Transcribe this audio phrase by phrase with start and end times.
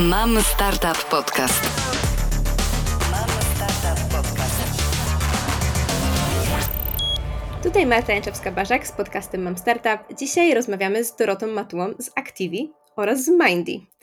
[0.00, 1.62] Mam Startup Podcast.
[7.62, 10.16] Tutaj Marta Janczewska-Barzak z podcastem Mam Startup.
[10.18, 13.93] Dzisiaj rozmawiamy z Dorotą Matułą z Activi oraz z Mindy.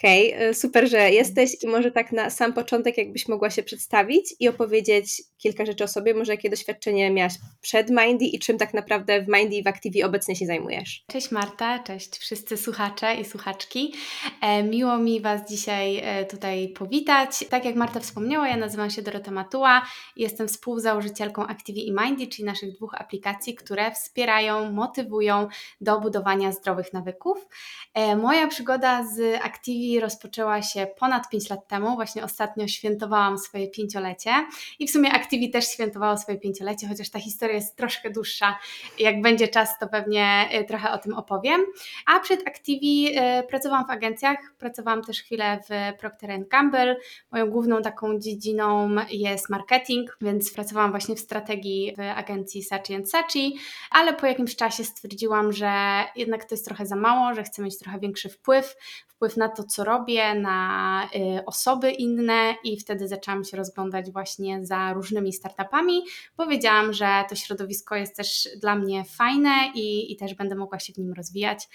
[0.00, 4.34] Hej, y, super, że jesteś i może tak na sam początek, jakbyś mogła się przedstawić
[4.40, 8.74] i opowiedzieć kilka rzeczy o sobie, może jakie doświadczenie miałaś przed Mindy i czym tak
[8.74, 11.04] naprawdę w Mindy i w Activi obecnie się zajmujesz.
[11.06, 13.94] Cześć Marta, cześć wszyscy słuchacze i słuchaczki.
[14.40, 17.44] E, miło mi Was dzisiaj e, tutaj powitać.
[17.50, 22.26] Tak jak Marta wspomniała, ja nazywam się Dorota Matuła i jestem współzałożycielką Activi i Mindy,
[22.26, 25.48] czyli naszych dwóch aplikacji, które wspierają, motywują
[25.80, 27.46] do budowania zdrowych nawyków.
[27.94, 31.94] E, moja przygoda z Activi rozpoczęła się ponad 5 lat temu.
[31.94, 34.30] Właśnie ostatnio świętowałam swoje pięciolecie
[34.78, 38.58] i w sumie Activi też świętowało swoje pięciolecie, chociaż ta historia jest troszkę dłuższa.
[38.98, 41.60] Jak będzie czas, to pewnie y, trochę o tym opowiem.
[42.06, 46.96] A przed Activi y, pracowałam w agencjach, pracowałam też chwilę w Procter Gamble.
[47.32, 53.58] Moją główną taką dziedziną jest marketing, więc pracowałam właśnie w strategii w agencji Sachi Sachi,
[53.90, 57.78] ale po jakimś czasie stwierdziłam, że jednak to jest trochę za mało, że chcę mieć
[57.78, 58.76] trochę większy wpływ,
[59.08, 64.66] wpływ na to, co robię, na y, osoby inne i wtedy zaczęłam się rozglądać właśnie
[64.66, 66.02] za różnymi startupami.
[66.36, 70.92] Powiedziałam, że to środowisko jest też dla mnie fajne i, i też będę mogła się
[70.92, 71.68] w nim rozwijać.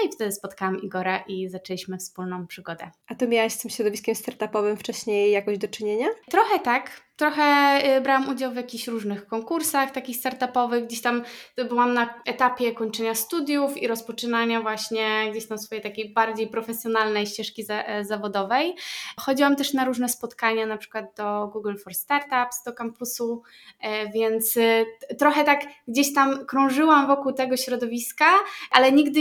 [0.00, 2.90] No i wtedy spotkałam Igora i zaczęliśmy wspólną przygodę.
[3.06, 6.06] A to miałaś z tym środowiskiem startupowym wcześniej jakoś do czynienia?
[6.30, 7.08] Trochę tak.
[7.18, 11.22] Trochę y, brałam udział w jakichś różnych konkursach takich startupowych, gdzieś tam
[11.68, 17.64] byłam na etapie kończenia studiów i rozpoczynania właśnie gdzieś tam swojej takiej bardziej profesjonalnej ścieżki
[17.68, 18.74] e, zawodowej.
[19.16, 23.42] Chodziłam też na różne spotkania, na przykład do Google for Startups, do kampusu,
[23.80, 24.86] e, więc y,
[25.18, 28.30] trochę tak gdzieś tam krążyłam wokół tego środowiska,
[28.70, 29.20] ale nigdy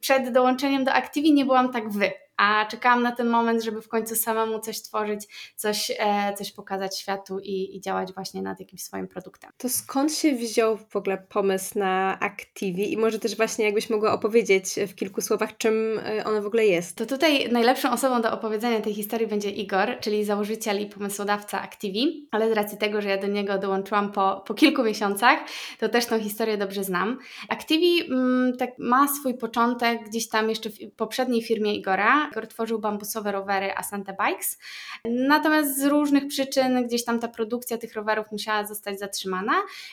[0.00, 3.88] przed dołączeniem do Activi nie byłam tak wy a czekałam na ten moment, żeby w
[3.88, 8.82] końcu samemu coś tworzyć, coś, e, coś pokazać światu i, i, działać właśnie nad jakimś
[8.82, 9.50] swoim produktem.
[9.56, 14.12] To skąd się wziął w ogóle pomysł na Activi i może też właśnie jakbyś mogła
[14.12, 16.96] opowiedzieć w kilku słowach, czym e, ono w ogóle jest?
[16.96, 22.28] To tutaj najlepszą osobą do opowiedzenia tej historii będzie Igor, czyli założyciel i pomysłodawca Activi,
[22.30, 25.38] ale z racji tego, że ja do niego dołączyłam po, po kilku miesiącach,
[25.78, 27.18] to też tą historię dobrze znam.
[27.48, 32.78] Activi mm, tak ma swój początek gdzieś tam jeszcze w poprzedniej firmie Igora, Igor tworzył
[32.78, 34.58] bambusowe rowery Asante Bikes.
[35.04, 39.52] Natomiast z różnych przyczyn gdzieś tam ta produkcja tych rowerów musiała zostać zatrzymana,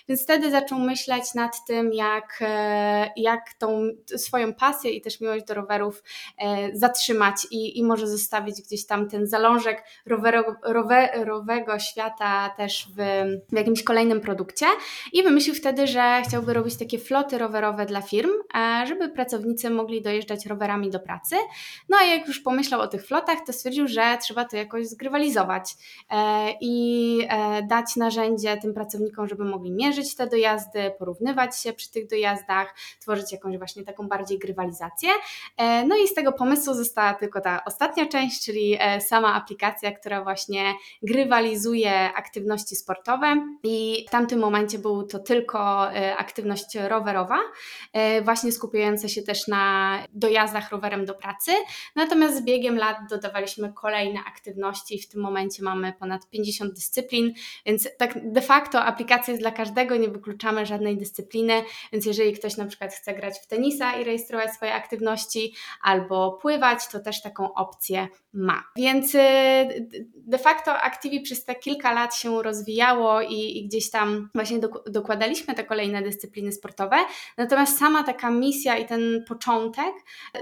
[0.09, 5.46] więc wtedy zaczął myśleć nad tym, jak, e, jak tą swoją pasję i też miłość
[5.46, 6.03] do rowerów
[6.38, 13.24] e, zatrzymać i, i może zostawić gdzieś tam ten zalążek roweru, rowerowego świata też w,
[13.50, 14.66] w jakimś kolejnym produkcie
[15.14, 20.02] i wymyślił wtedy, że chciałby robić takie floty rowerowe dla firm, e, żeby pracownicy mogli
[20.02, 21.36] dojeżdżać rowerami do pracy.
[21.90, 25.74] No a jak już pomyślał o tych flotach, to stwierdził, że trzeba to jakoś zgrywalizować
[26.10, 31.92] e, i e, dać narzędzie tym pracownikom, żeby mogli mierzyć te dojazdy, porównywać się przy
[31.92, 35.10] tych dojazdach, tworzyć jakąś właśnie taką bardziej grywalizację.
[35.58, 40.24] E, no i z tego pomysłu została tylko ta ostatnia część, czyli sama aplikacja, która
[40.24, 40.74] właśnie
[41.04, 47.38] grywalizuje aktywności sportowe i w tamtym momencie był to tylko aktywność rowerowa,
[48.22, 51.52] właśnie skupiająca się też na dojazdach rowerem do pracy.
[51.96, 56.74] Natomiast Natomiast z biegiem lat dodawaliśmy kolejne aktywności i w tym momencie mamy ponad 50
[56.74, 57.34] dyscyplin,
[57.66, 61.64] więc tak de facto aplikacja jest dla każdego, nie wykluczamy żadnej dyscypliny,
[61.94, 66.88] więc jeżeli ktoś na przykład chce grać w tenisa i rejestrować swoje aktywności albo pływać,
[66.88, 68.64] to też taką opcję ma.
[68.75, 69.20] Więc y,
[70.16, 75.53] de facto Activi przez te kilka lat się rozwijało i, i gdzieś tam właśnie dokładaliśmy
[75.53, 76.98] te kolejne dyscypliny sportowe,
[77.38, 79.94] natomiast sama taka misja i ten początek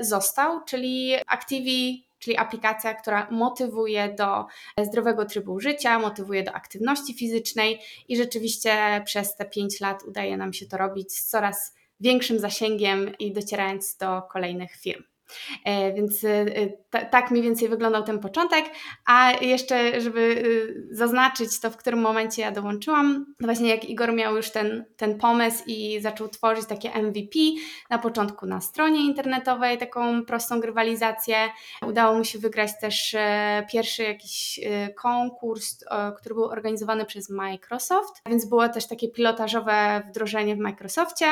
[0.01, 4.45] został, czyli Activi czyli aplikacja, która motywuje do
[4.83, 10.53] zdrowego trybu życia, motywuje do aktywności fizycznej i rzeczywiście przez te 5 lat udaje nam
[10.53, 15.03] się to robić z coraz większym zasięgiem i docierając do kolejnych firm.
[15.66, 16.46] E, więc e,
[17.12, 18.66] tak mniej więcej wyglądał ten początek,
[19.06, 20.44] a jeszcze, żeby
[20.92, 24.86] e, zaznaczyć to, w którym momencie ja dołączyłam, to właśnie jak Igor miał już ten,
[24.98, 27.39] ten pomysł i zaczął tworzyć takie MVP,
[27.89, 31.38] na początku na stronie internetowej, taką prostą grywalizację.
[31.88, 33.16] Udało mu się wygrać też
[33.71, 34.60] pierwszy jakiś
[34.95, 35.86] konkurs,
[36.18, 41.25] który był organizowany przez Microsoft, więc było też takie pilotażowe wdrożenie w Microsoftie.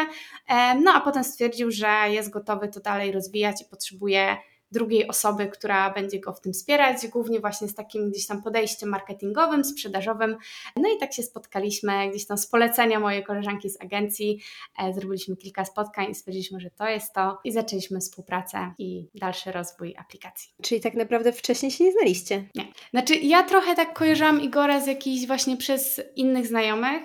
[0.84, 4.38] No a potem stwierdził, że jest gotowy to dalej rozwijać i potrzebuje
[4.72, 8.90] drugiej osoby, która będzie go w tym wspierać, głównie właśnie z takim gdzieś tam podejściem
[8.90, 10.38] marketingowym, sprzedażowym.
[10.76, 14.42] No i tak się spotkaliśmy gdzieś tam z polecenia mojej koleżanki z agencji.
[14.80, 19.52] E, zrobiliśmy kilka spotkań i stwierdziliśmy, że to jest to i zaczęliśmy współpracę i dalszy
[19.52, 20.52] rozwój aplikacji.
[20.62, 22.50] Czyli tak naprawdę wcześniej się nie znaliście?
[22.56, 22.68] Nie.
[22.92, 27.04] Znaczy ja trochę tak kojarzyłam Igora z jakichś właśnie przez innych znajomych,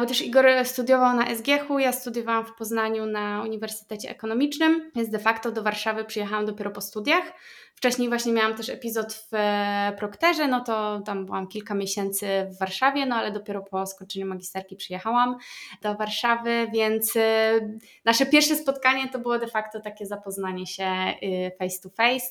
[0.00, 5.18] bo też Igor studiował na SGH-u, ja studiowałam w Poznaniu na Uniwersytecie Ekonomicznym, więc de
[5.18, 7.32] facto do Warszawy przyjechałam dopiero po studiach.
[7.76, 12.58] Wcześniej właśnie miałam też epizod w e, Prokterze, no to tam byłam kilka miesięcy w
[12.58, 15.36] Warszawie, no ale dopiero po skończeniu magisterki przyjechałam
[15.82, 17.60] do Warszawy, więc e,
[18.04, 20.86] nasze pierwsze spotkanie to było de facto takie zapoznanie się
[21.58, 22.26] face to face.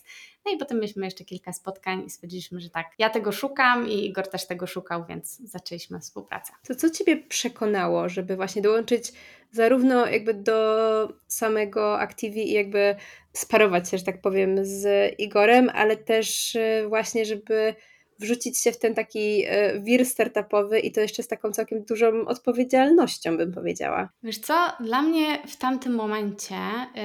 [0.45, 4.05] No i potem mieliśmy jeszcze kilka spotkań i stwierdziliśmy, że tak, ja tego szukam i
[4.05, 6.53] Igor też tego szukał, więc zaczęliśmy współpracę.
[6.67, 9.13] To co Ciebie przekonało, żeby właśnie dołączyć
[9.55, 12.95] zarówno jakby do samego Activi i jakby
[13.33, 17.75] sparować się, że tak powiem, z Igorem, ale też y, właśnie, żeby
[18.19, 22.25] wrzucić się w ten taki y, wir startupowy i to jeszcze z taką całkiem dużą
[22.25, 24.09] odpowiedzialnością, bym powiedziała.
[24.23, 26.55] Wiesz co, dla mnie w tamtym momencie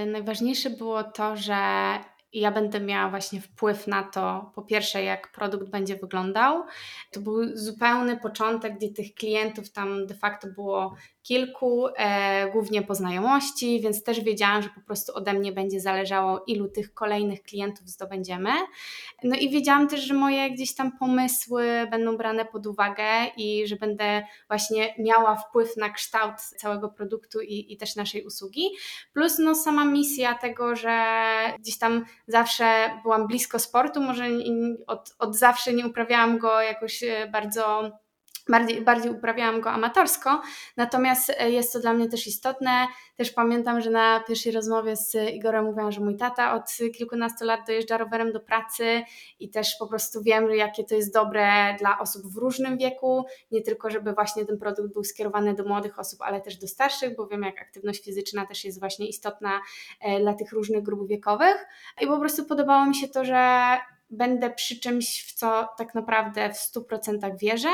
[0.02, 1.54] y, najważniejsze było to, że
[2.32, 6.64] i ja będę miała właśnie wpływ na to, po pierwsze, jak produkt będzie wyglądał.
[7.12, 12.94] To był zupełny początek, gdzie tych klientów tam de facto było kilku, e, głównie po
[12.94, 17.88] znajomości, więc też wiedziałam, że po prostu ode mnie będzie zależało, ilu tych kolejnych klientów
[17.88, 18.50] zdobędziemy.
[19.24, 23.04] No i wiedziałam też, że moje gdzieś tam pomysły będą brane pod uwagę
[23.36, 28.62] i że będę właśnie miała wpływ na kształt całego produktu i, i też naszej usługi.
[29.12, 31.24] Plus no sama misja tego, że
[31.58, 34.24] gdzieś tam zawsze byłam blisko sportu, może
[34.86, 37.90] od, od zawsze nie uprawiałam go jakoś e, bardzo
[38.50, 40.42] bardziej, bardziej uprawiałam go amatorsko,
[40.76, 42.86] natomiast e, jest to dla mnie też istotne.
[43.16, 46.64] Też pamiętam, że na pierwszej rozmowie z Igorem mówiłam, że mój tata od
[46.96, 49.02] kilkunastu lat dojeżdża rowerem do pracy
[49.40, 53.62] i też po prostu wiem, jakie to jest dobre dla osób w różnym wieku, nie
[53.62, 57.26] tylko żeby właśnie ten produkt był skierowany do młodych osób, ale też do starszych, bo
[57.26, 59.60] wiem, jak aktywność fizyczna też jest właśnie istotna
[60.00, 61.66] e, dla tych różnych grup wiekowych
[62.00, 63.76] i po prostu podobało mi się to, że
[64.10, 67.68] będę przy czymś, w co tak naprawdę w 100% wierzę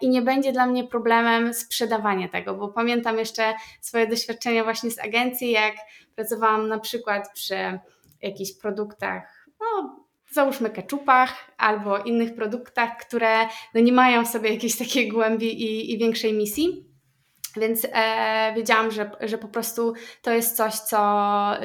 [0.00, 4.98] i nie będzie dla mnie problemem sprzedawanie tego, bo pamiętam jeszcze swoje doświadczenia właśnie z
[4.98, 5.74] agencji, jak
[6.14, 7.78] pracowałam na przykład przy
[8.22, 9.96] jakichś produktach, no
[10.30, 15.92] załóżmy keczupach albo innych produktach, które no nie mają w sobie jakiejś takiej głębi i,
[15.92, 16.85] i większej misji
[17.58, 20.96] więc e, wiedziałam, że, że po prostu to jest coś, co,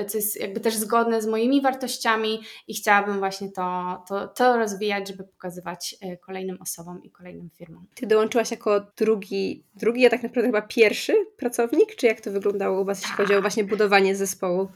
[0.08, 5.08] co jest jakby też zgodne z moimi wartościami i chciałabym właśnie to, to, to rozwijać,
[5.08, 7.86] żeby pokazywać e, kolejnym osobom i kolejnym firmom.
[7.96, 12.82] Ty dołączyłaś jako drugi, drugi, a tak naprawdę chyba pierwszy pracownik, czy jak to wyglądało
[12.82, 14.68] u Was, jeśli chodzi o właśnie budowanie zespołu?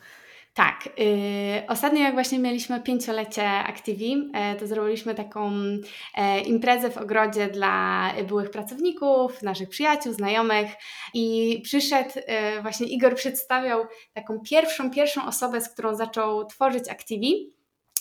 [0.56, 0.90] Tak.
[0.98, 7.48] Yy, ostatnio jak właśnie mieliśmy pięciolecie Activi, yy, to zrobiliśmy taką yy, imprezę w ogrodzie
[7.48, 10.72] dla byłych pracowników, naszych przyjaciół, znajomych
[11.13, 17.54] i przyszedł, y, właśnie Igor przedstawiał taką pierwszą, pierwszą osobę, z którą zaczął tworzyć Activi.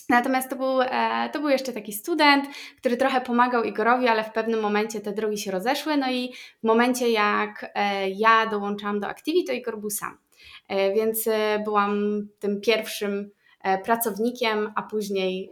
[0.08, 2.44] Natomiast to był, e, to był jeszcze taki student,
[2.78, 5.96] który trochę pomagał Igorowi, ale w pewnym momencie te drogi się rozeszły.
[5.96, 10.23] No i w momencie, jak e, ja dołączałam do Activi, to Igor był sam.
[10.68, 13.30] E, więc e, byłam tym pierwszym
[13.62, 15.50] e, pracownikiem, a później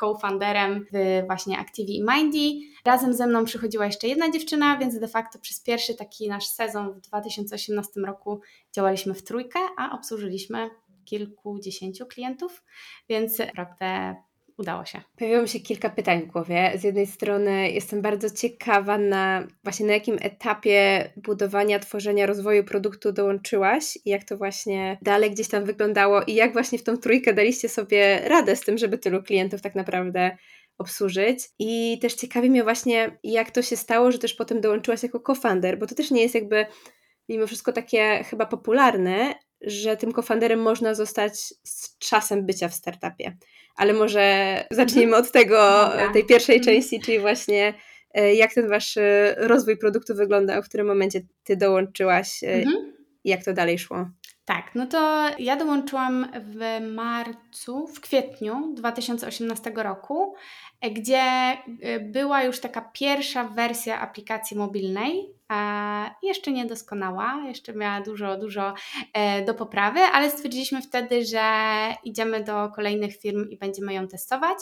[0.00, 2.66] co-founderem w właśnie Activi i Mindy.
[2.84, 6.92] Razem ze mną przychodziła jeszcze jedna dziewczyna, więc de facto przez pierwszy taki nasz sezon
[6.92, 8.40] w 2018 roku
[8.72, 10.70] działaliśmy w trójkę, a obsłużyliśmy
[11.04, 12.62] kilkudziesięciu klientów,
[13.08, 14.14] więc naprawdę
[14.58, 15.00] udało się.
[15.18, 16.72] Pojawiło mi się kilka pytań w głowie.
[16.76, 23.12] Z jednej strony jestem bardzo ciekawa na właśnie na jakim etapie budowania, tworzenia, rozwoju produktu
[23.12, 27.34] dołączyłaś i jak to właśnie dalej gdzieś tam wyglądało i jak właśnie w tą trójkę
[27.34, 30.36] daliście sobie radę z tym, żeby tylu klientów tak naprawdę
[30.78, 31.48] obsłużyć.
[31.58, 35.78] I też ciekawi mnie właśnie, jak to się stało, że też potem dołączyłaś jako co-founder,
[35.78, 36.66] bo to też nie jest jakby
[37.28, 39.34] mimo wszystko takie chyba popularne,
[39.66, 43.36] że tym co-founderem można zostać z czasem bycia w startupie.
[43.76, 46.12] Ale może zacznijmy od tego, Dobra.
[46.12, 46.74] tej pierwszej mhm.
[46.74, 47.74] części, czyli właśnie
[48.14, 52.92] e, jak ten wasz e, rozwój produktu wyglądał, w którym momencie ty dołączyłaś e, mhm.
[53.24, 54.08] i jak to dalej szło.
[54.44, 60.34] Tak, no to ja dołączyłam w marcu, w kwietniu 2018 roku,
[60.92, 61.22] gdzie
[62.00, 65.33] była już taka pierwsza wersja aplikacji mobilnej,
[66.22, 68.74] jeszcze niedoskonała, jeszcze miała dużo, dużo
[69.12, 71.42] e, do poprawy, ale stwierdziliśmy wtedy, że
[72.04, 74.58] idziemy do kolejnych firm i będziemy ją testować.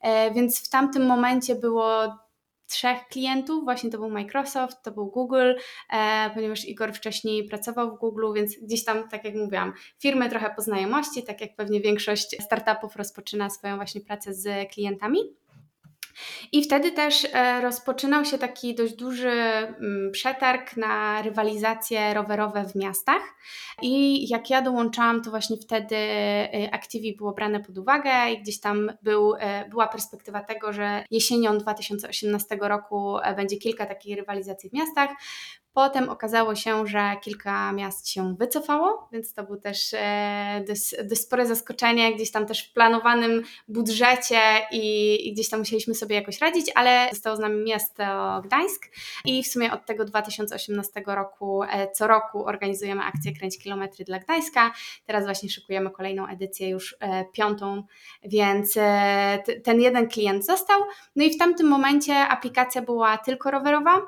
[0.00, 2.18] E, więc w tamtym momencie było
[2.66, 5.54] trzech klientów, właśnie to był Microsoft, to był Google,
[5.92, 10.54] e, ponieważ Igor wcześniej pracował w Google, więc gdzieś tam, tak jak mówiłam, firmy trochę
[10.56, 15.18] po znajomości, tak jak pewnie większość startupów rozpoczyna swoją właśnie pracę z klientami.
[16.52, 22.74] I wtedy też e, rozpoczynał się taki dość duży mm, przetarg na rywalizacje rowerowe w
[22.74, 23.22] miastach.
[23.82, 28.60] I jak ja dołączałam, to właśnie wtedy e, Activi było brane pod uwagę i gdzieś
[28.60, 34.72] tam był, e, była perspektywa tego, że jesienią 2018 roku będzie kilka takich rywalizacji w
[34.72, 35.10] miastach.
[35.74, 41.20] Potem okazało się, że kilka miast się wycofało, więc to był też e, dość, dość
[41.20, 44.40] spore zaskoczenie, gdzieś tam też w planowanym budżecie
[44.72, 48.02] i, i, gdzieś tam musieliśmy sobie jakoś radzić, ale zostało z nami miasto
[48.44, 48.86] Gdańsk
[49.24, 54.18] i w sumie od tego 2018 roku e, co roku organizujemy akcję Kręć Kilometry dla
[54.18, 54.72] Gdańska.
[55.06, 57.82] Teraz właśnie szykujemy kolejną edycję, już e, piątą,
[58.24, 58.78] więc
[59.64, 60.80] ten jeden klient został.
[61.16, 64.02] No i w tamtym momencie aplikacja była tylko rowerowa,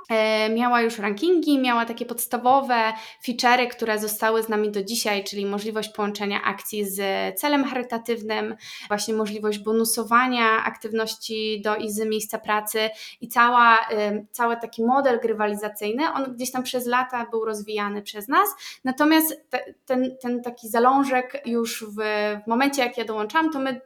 [0.51, 2.93] miała już rankingi, miała takie podstawowe
[3.27, 7.01] feature'y, które zostały z nami do dzisiaj, czyli możliwość połączenia akcji z
[7.41, 8.57] celem charytatywnym,
[8.89, 13.79] właśnie możliwość bonusowania aktywności do i z miejsca pracy i cała,
[14.33, 18.49] cały taki model grywalizacyjny, on gdzieś tam przez lata był rozwijany przez nas,
[18.85, 21.97] natomiast te, ten, ten taki zalążek już w,
[22.45, 23.81] w momencie, jak ja dołączam, to my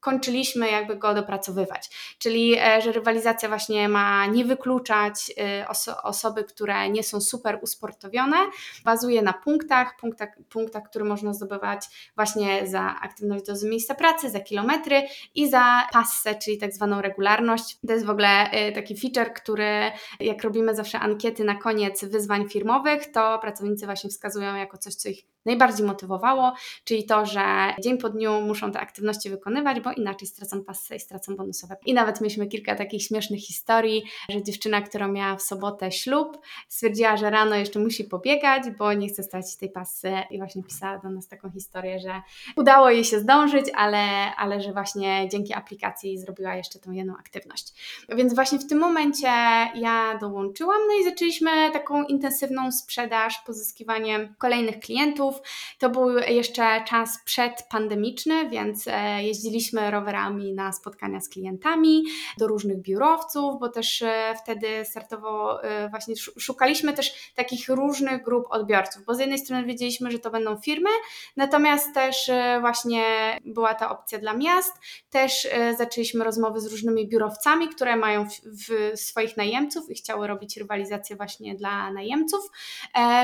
[0.00, 1.90] kończyliśmy jakby go dopracowywać.
[2.18, 7.58] Czyli, e, że rywalizacja właśnie ma nie wykluczać e, oso osoby, które nie są super
[7.62, 8.36] usportowione,
[8.84, 14.40] bazuje na punktach, punktach, punktach, które można zdobywać właśnie za aktywność do miejsca pracy, za
[14.40, 15.02] kilometry
[15.34, 17.78] i za passę, czyli tak zwaną regularność.
[17.86, 19.90] To jest w ogóle e, taki feature, który
[20.20, 25.08] jak robimy zawsze ankiety na koniec wyzwań firmowych, to pracownicy właśnie wskazują jako coś, co
[25.08, 26.52] ich najbardziej motywowało,
[26.84, 27.40] czyli to, że
[27.82, 31.76] dzień po dniu muszą te aktywności wykonywać, bo inaczej stracą pasy i stracą bonusowe.
[31.86, 36.38] I nawet mieliśmy kilka takich śmiesznych historii, że dziewczyna, która miała w sobotę ślub,
[36.68, 40.98] stwierdziła, że rano jeszcze musi pobiegać, bo nie chce stracić tej pasy i właśnie pisała
[40.98, 42.22] do nas taką historię, że
[42.56, 47.72] udało jej się zdążyć, ale, ale że właśnie dzięki aplikacji zrobiła jeszcze tą jedną aktywność.
[48.08, 49.28] Więc właśnie w tym momencie
[49.74, 55.37] ja dołączyłam, no i zaczęliśmy taką intensywną sprzedaż, pozyskiwanie kolejnych klientów,
[55.78, 62.04] to był jeszcze czas przedpandemiczny, więc e, jeździliśmy rowerami na spotkania z klientami,
[62.38, 68.46] do różnych biurowców, bo też e, wtedy startowo e, właśnie szukaliśmy też takich różnych grup
[68.50, 70.90] odbiorców, bo z jednej strony wiedzieliśmy, że to będą firmy,
[71.36, 72.30] natomiast też
[72.60, 73.04] właśnie
[73.44, 74.72] była ta opcja dla miast,
[75.10, 80.56] też zaczęliśmy rozmowy z różnymi biurowcami, które mają w, w swoich najemców i chciały robić
[80.56, 82.40] rywalizację właśnie dla najemców,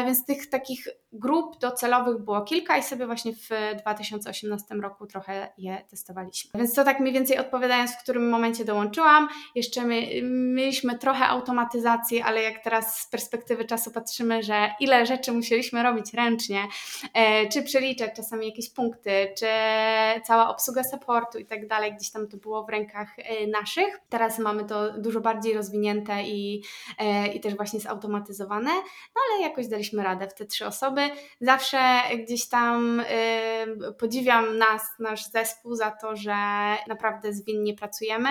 [0.06, 3.48] więc tych takich grup docelowych było kilka i sobie właśnie w
[3.80, 6.50] 2018 roku trochę je testowaliśmy.
[6.54, 9.28] Więc to tak mniej więcej odpowiadając, w którym momencie dołączyłam.
[9.54, 10.22] Jeszcze my,
[10.54, 16.14] mieliśmy trochę automatyzacji, ale jak teraz z perspektywy czasu patrzymy, że ile rzeczy musieliśmy robić
[16.14, 16.62] ręcznie,
[17.14, 19.46] e, czy przeliczać czasami jakieś punkty, czy
[20.24, 24.00] cała obsługa supportu i tak dalej, gdzieś tam to było w rękach e, naszych.
[24.08, 26.62] Teraz mamy to dużo bardziej rozwinięte i,
[26.98, 28.70] e, i też właśnie zautomatyzowane,
[29.14, 31.03] no ale jakoś daliśmy radę w te trzy osoby.
[31.40, 31.78] Zawsze
[32.24, 33.04] gdzieś tam y,
[33.98, 36.34] podziwiam nas, nasz zespół za to, że
[36.88, 38.28] naprawdę zwinnie pracujemy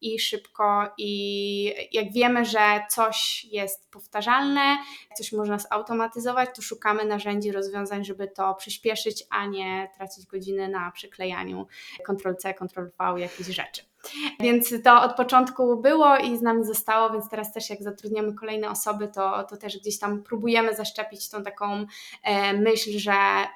[0.00, 4.78] i szybko i jak wiemy, że coś jest powtarzalne,
[5.16, 10.90] coś można zautomatyzować, to szukamy narzędzi, rozwiązań, żeby to przyspieszyć, a nie tracić godziny na
[10.90, 11.66] przyklejaniu
[12.06, 13.89] Ctrl-C, Ctrl-V jakichś rzeczy.
[14.40, 18.70] Więc to od początku było i z nami zostało, więc teraz też jak zatrudniamy kolejne
[18.70, 21.86] osoby, to, to też gdzieś tam próbujemy zaszczepić tą taką
[22.22, 23.12] e, myśl, że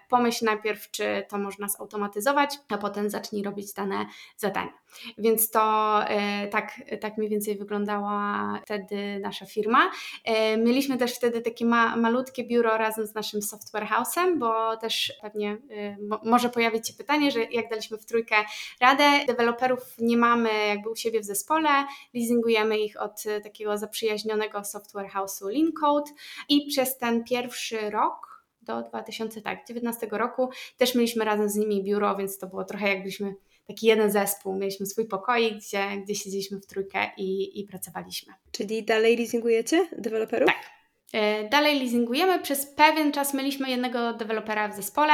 [0.09, 4.84] pomyśl najpierw, czy to można zautomatyzować, a potem zacznij robić dane zadania.
[5.19, 9.91] Więc to e, tak, tak mniej więcej wyglądała wtedy nasza firma.
[10.25, 15.13] E, mieliśmy też wtedy takie ma, malutkie biuro razem z naszym software house'em, bo też
[15.23, 18.37] pewnie e, może pojawić się pytanie, że jak daliśmy w trójkę
[18.81, 21.69] radę, deweloperów nie mamy jakby u siebie w zespole,
[22.15, 26.11] leasingujemy ich od takiego zaprzyjaźnionego software house'u Lincode.
[26.49, 32.17] I przez ten pierwszy rok do 2019 tak, roku też mieliśmy razem z nimi biuro,
[32.17, 33.35] więc to było trochę jakbyśmy
[33.67, 38.33] taki jeden zespół, mieliśmy swój pokoik, gdzie, gdzie siedzieliśmy w trójkę i, i pracowaliśmy.
[38.51, 40.47] Czyli dalej leasingujecie deweloperów?
[40.47, 40.71] Tak.
[41.13, 42.43] E, dalej leasingujemy.
[42.43, 45.13] Przez pewien czas mieliśmy jednego dewelopera w zespole,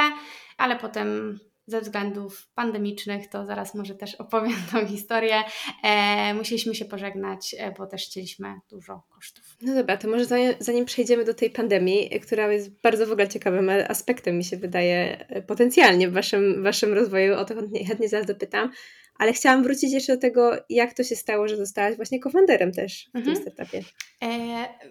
[0.59, 1.39] ale potem
[1.71, 5.43] ze względów pandemicznych, to zaraz może też opowiem tą historię.
[5.83, 9.45] E, musieliśmy się pożegnać, e, bo też chcieliśmy dużo kosztów.
[9.63, 13.29] No dobra, to może zanim, zanim przejdziemy do tej pandemii, która jest bardzo w ogóle
[13.29, 18.09] ciekawym aspektem, mi się wydaje, e, potencjalnie w waszym, waszym rozwoju, o to chętnie, chętnie
[18.09, 18.71] zaraz dopytam,
[19.19, 23.09] ale chciałam wrócić jeszcze do tego, jak to się stało, że zostałaś właśnie cofounderem też
[23.15, 23.25] w mhm.
[23.37, 23.83] tym startupie.
[24.23, 24.29] E,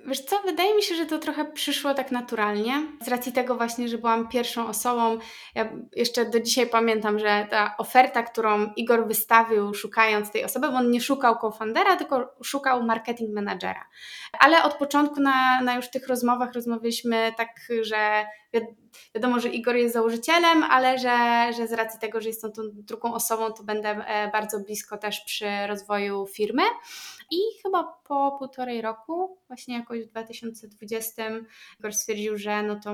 [0.07, 3.87] wiesz co, wydaje mi się, że to trochę przyszło tak naturalnie, z racji tego właśnie,
[3.87, 5.17] że byłam pierwszą osobą.
[5.55, 10.73] Ja jeszcze do dzisiaj pamiętam, że ta oferta, którą Igor wystawił szukając tej osoby, bo
[10.73, 13.85] on nie szukał co-foundera, tylko szukał marketing managera.
[14.39, 17.49] Ale od początku na, na już tych rozmowach rozmawialiśmy tak,
[17.81, 18.25] że
[19.15, 23.13] wiadomo, że Igor jest założycielem, ale że, że z racji tego, że jestem tą drugą
[23.13, 26.63] osobą, to będę e, bardzo blisko też przy rozwoju firmy.
[27.31, 31.23] I chyba po półtorej roku, właśnie jakoś w 2020,
[31.79, 32.93] Igor stwierdził, że no to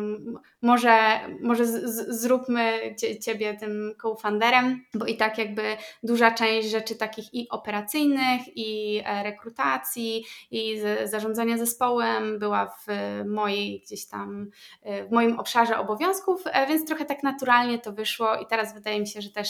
[0.61, 7.33] może, może z, zróbmy ciebie tym co-founderem, bo i tak jakby duża część rzeczy takich
[7.33, 12.87] i operacyjnych, i e, rekrutacji, i zarządzania zespołem była w
[13.25, 14.49] mojej gdzieś tam,
[14.81, 18.99] e, w moim obszarze obowiązków, e, więc trochę tak naturalnie to wyszło i teraz wydaje
[18.99, 19.49] mi się, że też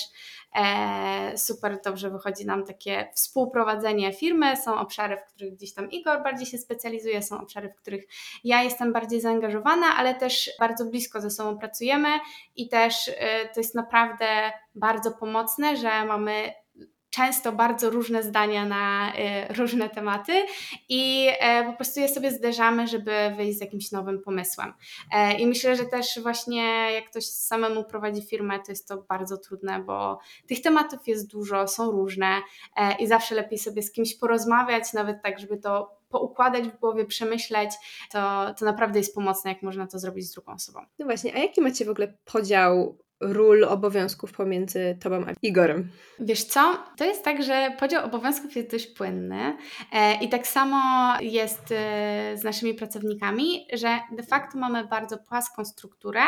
[1.36, 4.58] super dobrze wychodzi nam takie współprowadzenie firmy.
[4.58, 8.06] Są obszary, w których gdzieś tam Igor bardziej się specjalizuje, są obszary, w których
[8.44, 12.10] ja jestem bardziej zaangażowana, ale też bardzo blisko ze sobą pracujemy
[12.56, 13.12] i też
[13.54, 16.54] to jest naprawdę bardzo pomocne, że mamy
[17.16, 19.14] często bardzo różne zdania na
[19.50, 20.46] y, różne tematy
[20.90, 24.74] i e, po prostu je sobie zderzamy, żeby wyjść z jakimś nowym pomysłem.
[25.12, 29.38] E, I myślę, że też właśnie jak ktoś samemu prowadzi firmę, to jest to bardzo
[29.38, 32.42] trudne, bo tych tematów jest dużo, są różne
[32.76, 37.06] e, i zawsze lepiej sobie z kimś porozmawiać, nawet tak, żeby to poukładać w głowie,
[37.06, 37.72] przemyśleć,
[38.12, 40.80] to, to naprawdę jest pomocne, jak można to zrobić z drugą osobą.
[41.00, 42.98] No właśnie, a jaki macie w ogóle podział
[43.34, 45.90] ról obowiązków pomiędzy Tobą a Igorem?
[46.20, 46.78] Wiesz co?
[46.98, 49.58] To jest tak, że podział obowiązków jest dość płynny
[49.92, 55.66] e, i tak samo jest e, z naszymi pracownikami, że de facto mamy bardzo płaską
[55.66, 56.22] strukturę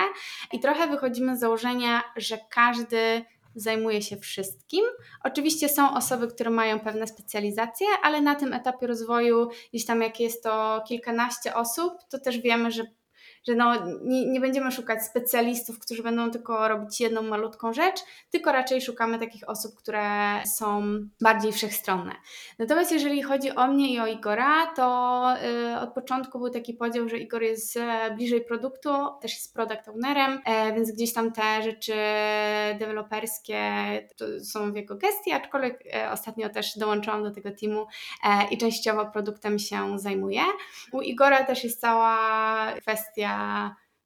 [0.54, 3.26] i trochę wychodzimy z założenia, że każdy
[3.56, 4.86] zajmuje się wszystkim.
[5.24, 10.20] Oczywiście są osoby, które mają pewne specjalizacje, ale na tym etapie rozwoju, gdzieś tam jak
[10.20, 12.84] jest to kilkanaście osób, to też wiemy, że
[13.48, 18.00] że no, nie, nie będziemy szukać specjalistów, którzy będą tylko robić jedną malutką rzecz,
[18.32, 20.04] tylko raczej szukamy takich osób, które
[20.46, 20.84] są
[21.22, 22.12] bardziej wszechstronne.
[22.60, 25.28] Natomiast jeżeli chodzi o mnie i o Igora, to
[25.74, 28.90] y, od początku był taki podział, że Igor jest e, bliżej produktu,
[29.22, 31.94] też jest product ownerem, e, więc gdzieś tam te rzeczy
[32.80, 33.58] deweloperskie
[34.44, 37.88] są w jego gestii, aczkolwiek e, ostatnio też dołączyłam do tego teamu
[38.52, 40.42] i częściowo produktem się zajmuję.
[40.92, 42.18] U Igora też jest cała
[42.82, 43.37] kwestia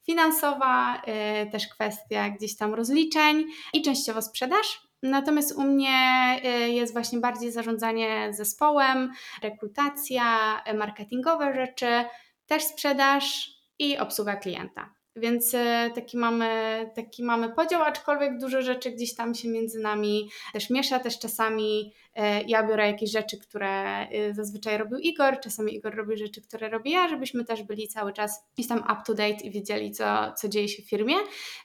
[0.05, 1.01] finansowa,
[1.47, 4.81] y, też kwestia gdzieś tam rozliczeń i częściowo sprzedaż.
[5.03, 9.11] Natomiast u mnie y, jest właśnie bardziej zarządzanie zespołem,
[9.43, 12.05] rekrutacja, y, marketingowe rzeczy,
[12.45, 15.00] też sprzedaż i obsługa klienta.
[15.15, 15.55] Więc
[15.95, 16.49] taki mamy,
[16.95, 21.93] taki mamy podział, aczkolwiek dużo rzeczy gdzieś tam się między nami też miesza, też czasami
[22.15, 26.69] E, ja biorę jakieś rzeczy, które y, zazwyczaj robił Igor, czasami Igor robi rzeczy, które
[26.69, 30.33] robię ja, żebyśmy też byli cały czas gdzieś tam up to date i wiedzieli, co,
[30.37, 31.15] co dzieje się w firmie.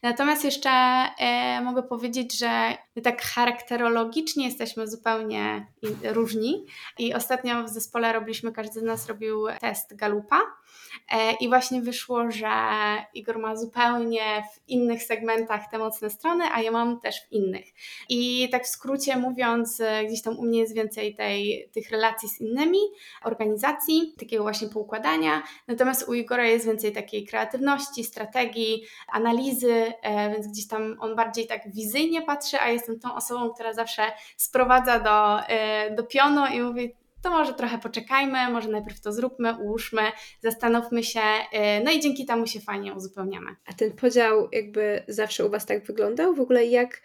[0.03, 5.67] Natomiast jeszcze e, mogę powiedzieć, że tak charakterologicznie jesteśmy zupełnie
[6.05, 6.67] różni.
[6.99, 10.37] I ostatnio w zespole robiliśmy, każdy z nas robił test Galupa.
[10.37, 10.66] e,
[11.41, 12.49] i właśnie wyszło, że
[13.15, 17.65] Igor ma zupełnie w innych segmentach te mocne strony, a ja mam też w innych.
[18.09, 22.41] I tak w skrócie mówiąc, gdzieś tam u mnie jest więcej tej, tych relacji z
[22.41, 22.79] innymi,
[23.25, 30.49] organizacji, takiego właśnie poukładania, natomiast u Igora jest więcej takiej kreatywności, strategii, analizy, e, więc
[30.49, 34.03] gdzieś tam on bardziej tak wizyjnie patrzy, a jestem tą osobą, która zawsze
[34.37, 36.95] sprowadza do, e, do pionu i mówi,
[37.27, 40.03] to może trochę poczekajmy, może najpierw to zróbmy, ułóżmy,
[40.43, 41.21] zastanówmy się,
[41.53, 43.57] e, no i dzięki temu się fajnie uzupełniamy.
[43.67, 46.35] A ten podział jakby zawsze u Was tak wyglądał?
[46.35, 47.03] W ogóle jak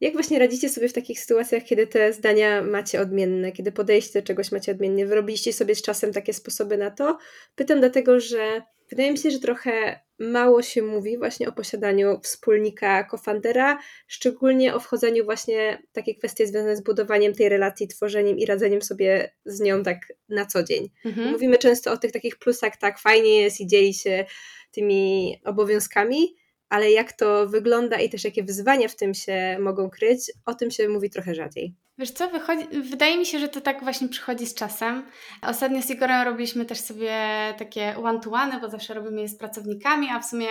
[0.00, 4.26] jak właśnie radzicie sobie w takich sytuacjach, kiedy te zdania macie odmienne, kiedy podejście do
[4.26, 5.06] czegoś macie odmienne?
[5.06, 7.18] Wyrobiliście sobie z czasem takie sposoby na to?
[7.56, 13.04] Pytam dlatego, że wydaje mi się, że trochę mało się mówi właśnie o posiadaniu wspólnika,
[13.04, 18.46] kofandera, szczególnie o wchodzeniu właśnie w takie kwestie związane z budowaniem tej relacji, tworzeniem i
[18.46, 19.98] radzeniem sobie z nią tak
[20.28, 20.90] na co dzień.
[21.04, 21.30] Mhm.
[21.30, 24.24] Mówimy często o tych takich plusach, tak fajnie jest i dzieli się
[24.70, 26.36] tymi obowiązkami,
[26.68, 30.70] ale jak to wygląda i też jakie wyzwania w tym się mogą kryć, o tym
[30.70, 31.74] się mówi trochę rzadziej.
[31.98, 35.06] Wiesz co, wychodzi, wydaje mi się, że to tak właśnie przychodzi z czasem.
[35.42, 37.14] Ostatnio z Igorem robiliśmy też sobie
[37.58, 40.46] takie one-to-one, bo zawsze robimy je z pracownikami, a w sumie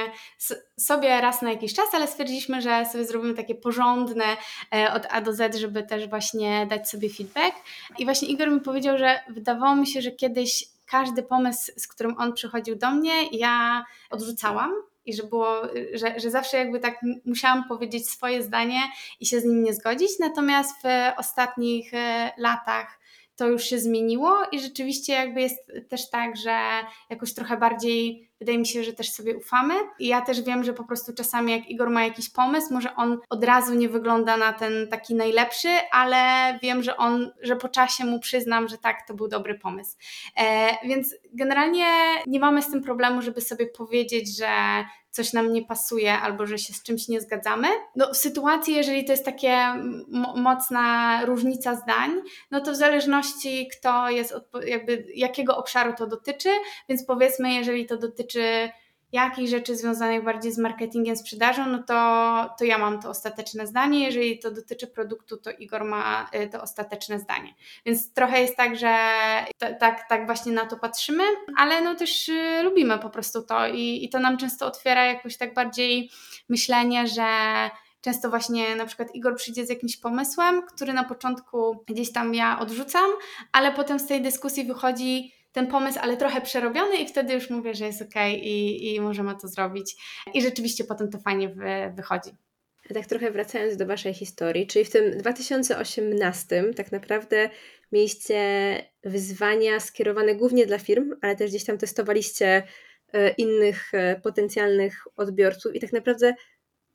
[0.77, 4.25] sobie raz na jakiś czas, ale stwierdziliśmy, że sobie zrobimy takie porządne
[4.75, 7.55] e, od A do Z, żeby też właśnie dać sobie feedback.
[7.97, 12.15] I właśnie Igor mi powiedział, że wydawało mi się, że kiedyś każdy pomysł, z którym
[12.17, 14.71] on przychodził do mnie, ja odrzucałam
[15.07, 15.61] i że było,
[15.93, 18.79] że, że zawsze jakby tak musiałam powiedzieć swoje zdanie
[19.19, 22.99] i się z nim nie zgodzić, natomiast w ostatnich e, latach
[23.37, 26.59] to już się zmieniło i rzeczywiście jakby jest też tak, że
[27.09, 29.73] jakoś trochę bardziej wydaje mi się, że też sobie ufamy.
[29.99, 33.19] I ja też wiem, że po prostu czasami jak Igor ma jakiś pomysł, może on
[33.29, 36.17] od razu nie wygląda na ten taki najlepszy, ale
[36.61, 39.97] wiem, że on, że po czasie mu przyznam, że tak, to był dobry pomysł.
[40.37, 41.85] E, więc generalnie
[42.27, 44.49] nie mamy z tym problemu, żeby sobie powiedzieć, że
[45.17, 47.67] coś nam nie pasuje albo że się z czymś nie zgadzamy.
[47.95, 49.57] No, w sytuacji, jeżeli to jest takie
[50.35, 52.11] mocna różnica zdań,
[52.51, 54.33] no to w zależności kto jest,
[54.65, 56.49] jakby jakiego obszaru to dotyczy,
[56.89, 58.69] więc powiedzmy, jeżeli to dotyczy
[59.11, 64.05] jakichś rzeczy związanych bardziej z marketingiem, sprzedażą, no to, to ja mam to ostateczne zdanie.
[64.05, 67.53] Jeżeli to dotyczy produktu, to Igor ma y, to ostateczne zdanie.
[67.85, 68.97] Więc trochę jest tak, że
[69.79, 71.23] tak, tak właśnie na to patrzymy,
[71.57, 75.37] ale no też y, lubimy po prostu to i, i to nam często otwiera jakoś
[75.37, 76.09] tak bardziej
[76.49, 77.27] myślenie, że
[78.01, 82.59] często właśnie na przykład Igor przyjdzie z jakimś pomysłem, który na początku gdzieś tam ja
[82.59, 83.09] odrzucam,
[83.51, 87.73] ale potem z tej dyskusji wychodzi ten pomysł, ale trochę przerobiony i wtedy już mówię,
[87.73, 89.95] że jest ok i, i możemy to zrobić.
[90.33, 92.29] I rzeczywiście potem to fajnie wy, wychodzi.
[92.91, 97.49] A tak trochę wracając do Waszej historii, czyli w tym 2018 tak naprawdę
[97.91, 98.39] mieliście
[99.03, 102.63] wyzwania skierowane głównie dla firm, ale też gdzieś tam testowaliście
[103.13, 106.33] e, innych e, potencjalnych odbiorców i tak naprawdę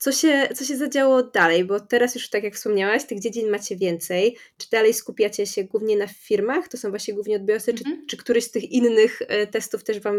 [0.02, 1.64] co się, co się zadziało dalej?
[1.64, 4.36] Bo teraz już, tak jak wspomniałaś, tych dziedzin macie więcej.
[4.58, 6.68] Czy dalej skupiacie się głównie na firmach?
[6.68, 7.70] To są właśnie głównie odbiorcy?
[7.70, 7.96] Mhm.
[7.96, 10.14] Czy, czy któryś z tych innych e, testów też Wam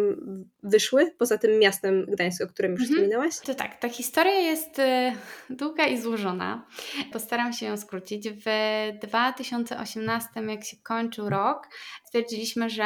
[0.63, 1.11] wyszły?
[1.17, 2.95] Poza tym miastem Gdańsk, o którym już mhm.
[2.95, 3.39] wspominałaś?
[3.39, 5.15] To tak, ta historia jest e,
[5.49, 6.67] długa i złożona.
[7.13, 8.29] Postaram się ją skrócić.
[8.29, 8.45] W
[9.01, 11.67] 2018, jak się kończył rok,
[12.05, 12.85] stwierdziliśmy, że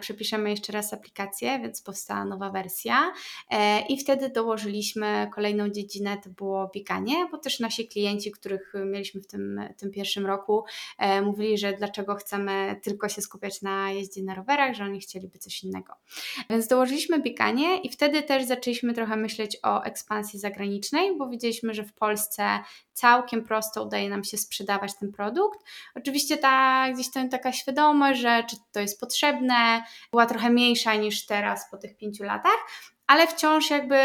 [0.00, 3.12] przepiszemy jeszcze raz aplikację, więc powstała nowa wersja
[3.50, 9.20] e, i wtedy dołożyliśmy kolejną dziedzinę to było bieganie, bo też nasi klienci, których mieliśmy
[9.20, 10.64] w tym, tym pierwszym roku,
[10.98, 15.38] e, mówili, że dlaczego chcemy tylko się skupiać na jeździe na rowerach, że oni chcieliby
[15.38, 15.94] coś innego.
[16.50, 21.84] Więc dołożyliśmy bieganie i wtedy też zaczęliśmy trochę myśleć o ekspansji zagranicznej, bo widzieliśmy, że
[21.84, 22.58] w Polsce
[22.92, 25.60] całkiem prosto udaje nam się sprzedawać ten produkt.
[25.94, 31.26] Oczywiście ta gdzieś tam taka świadomość, że czy to jest potrzebne, była trochę mniejsza niż
[31.26, 32.66] teraz po tych pięciu latach,
[33.08, 33.96] ale wciąż jakby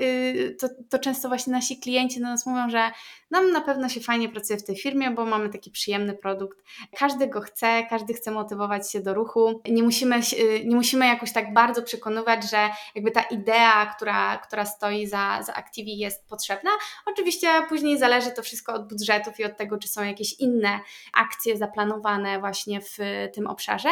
[0.00, 2.90] y, to, to często właśnie nasi klienci do nas mówią, że
[3.30, 6.58] nam na pewno się fajnie pracuje w tej firmie, bo mamy taki przyjemny produkt.
[6.98, 9.60] Każdy go chce, każdy chce motywować się do ruchu.
[9.68, 10.20] Nie musimy,
[10.64, 15.54] nie musimy jakoś tak bardzo przekonywać, że jakby ta idea, która, która stoi za, za
[15.54, 16.70] Activi jest potrzebna.
[17.06, 20.80] Oczywiście później zależy to wszystko od budżetów i od tego, czy są jakieś inne
[21.12, 22.96] akcje zaplanowane właśnie w
[23.34, 23.88] tym obszarze.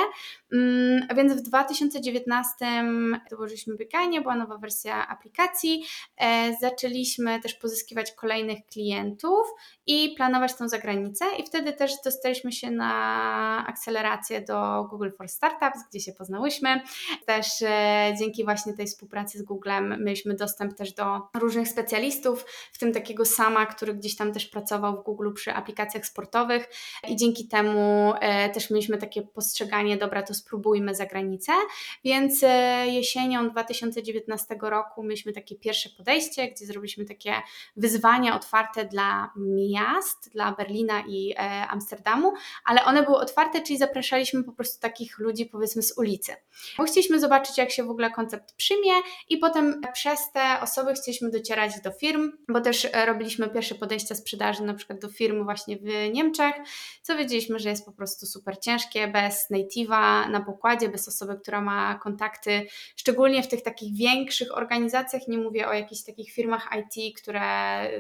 [0.52, 2.54] Mm, więc w 2019
[3.30, 5.84] dołożyliśmy bieganie, była nowa wersja aplikacji.
[6.16, 9.27] E, zaczęliśmy też pozyskiwać kolejnych klientów
[9.86, 11.24] i planować tą zagranicę.
[11.38, 16.80] I wtedy też dostaliśmy się na akcelerację do Google for Startups, gdzie się poznałyśmy.
[17.26, 22.78] Też e, dzięki właśnie tej współpracy z Googlem mieliśmy dostęp też do różnych specjalistów, w
[22.78, 26.68] tym takiego sama, który gdzieś tam też pracował w Google przy aplikacjach sportowych.
[27.08, 31.52] I dzięki temu e, też mieliśmy takie postrzeganie, dobra, to spróbujmy za granicę,
[32.04, 32.44] więc
[32.86, 37.34] jesienią 2019 roku mieliśmy takie pierwsze podejście, gdzie zrobiliśmy takie
[37.76, 42.32] wyzwania otwarte dla miast, dla Berlina i e, Amsterdamu,
[42.64, 46.32] ale one były otwarte, czyli zapraszaliśmy po prostu takich ludzi powiedzmy z ulicy.
[46.78, 48.92] Bo chcieliśmy zobaczyć, jak się w ogóle koncept przyjmie
[49.28, 54.14] i potem przez te osoby chcieliśmy docierać do firm, bo też e, robiliśmy pierwsze podejścia
[54.14, 56.54] sprzedaży na przykład do firmy właśnie w Niemczech,
[57.02, 61.60] co wiedzieliśmy, że jest po prostu super ciężkie, bez native'a na pokładzie, bez osoby, która
[61.60, 67.18] ma kontakty, szczególnie w tych takich większych organizacjach, nie mówię o jakichś takich firmach IT,
[67.18, 67.40] które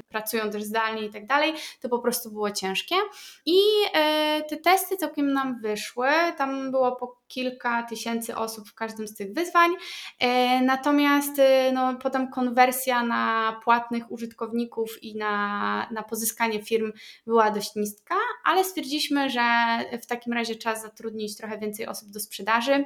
[0.08, 2.94] pracują też zdalnie i tak dalej, to po prostu było ciężkie.
[3.46, 3.58] I
[3.94, 9.14] e, te testy całkiem nam wyszły, tam było po kilka tysięcy osób w każdym z
[9.14, 9.70] tych wyzwań,
[10.18, 16.92] e, natomiast e, no, potem konwersja na płatnych użytkowników i na, na pozyskanie firm
[17.26, 19.40] była dość niska, ale stwierdziliśmy, że
[20.02, 22.84] w takim razie czas zatrudnić trochę więcej osób do sprzedaży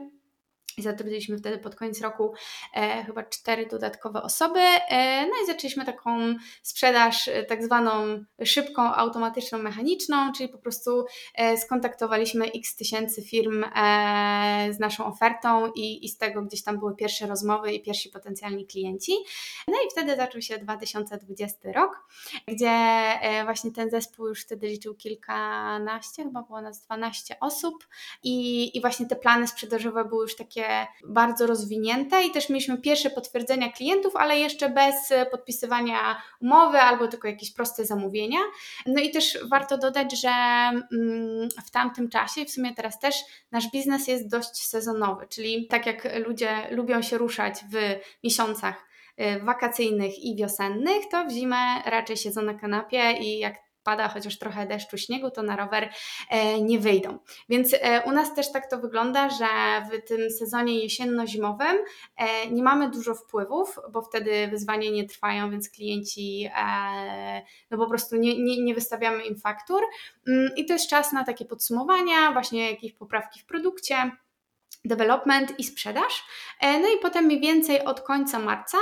[0.77, 2.35] i zatrudniliśmy wtedy pod koniec roku
[2.75, 4.61] e, chyba cztery dodatkowe osoby.
[4.61, 11.05] E, no i zaczęliśmy taką sprzedaż e, tak zwaną szybką, automatyczną, mechaniczną, czyli po prostu
[11.35, 16.79] e, skontaktowaliśmy x tysięcy firm e, z naszą ofertą i, i z tego gdzieś tam
[16.79, 19.13] były pierwsze rozmowy i pierwsi potencjalni klienci.
[19.69, 22.07] No i wtedy zaczął się 2020 rok,
[22.49, 27.89] gdzie e, właśnie ten zespół już wtedy liczył kilkanaście, chyba było nas 12 osób
[28.23, 32.79] i, i właśnie te plany sprzedażowe były już takie takie bardzo rozwinięte i też mieliśmy
[32.79, 34.95] pierwsze potwierdzenia klientów, ale jeszcze bez
[35.31, 38.39] podpisywania umowy albo tylko jakieś proste zamówienia.
[38.87, 43.17] No i też warto dodać, że mm, w tamtym czasie, i w sumie teraz też,
[43.51, 47.77] nasz biznes jest dość sezonowy, czyli tak jak ludzie lubią się ruszać w
[48.25, 48.87] miesiącach
[49.21, 54.39] y, wakacyjnych i wiosennych, to w zimę raczej siedzą na kanapie i jak pada chociaż
[54.39, 55.91] trochę deszczu, śniegu, to na rower
[56.31, 57.19] e, nie wyjdą.
[57.49, 59.47] Więc e, u nas też tak to wygląda, że
[59.91, 61.77] w tym sezonie jesienno-zimowym
[62.17, 66.51] e, nie mamy dużo wpływów, bo wtedy wyzwania nie trwają, więc klienci
[67.71, 69.83] no po prostu nie, nie, nie wystawiamy im faktur.
[70.29, 74.11] Mm, I to jest czas na takie podsumowania, właśnie jakieś poprawki w produkcie
[74.85, 76.25] development i sprzedaż.
[76.63, 78.79] No i potem mniej więcej od końca marca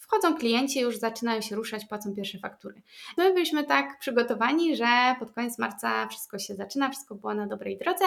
[0.00, 2.82] wchodzą klienci, już zaczynają się ruszać, płacą pierwsze faktury.
[3.16, 4.86] My byliśmy tak przygotowani, że
[5.18, 8.04] pod koniec marca wszystko się zaczyna, wszystko było na dobrej drodze,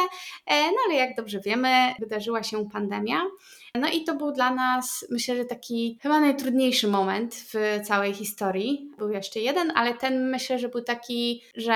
[0.47, 3.21] no ale jak dobrze wiemy, wydarzyła się pandemia.
[3.75, 8.91] No i to był dla nas, myślę, że taki chyba najtrudniejszy moment w całej historii.
[8.97, 11.73] Był jeszcze jeden, ale ten myślę, że był taki, że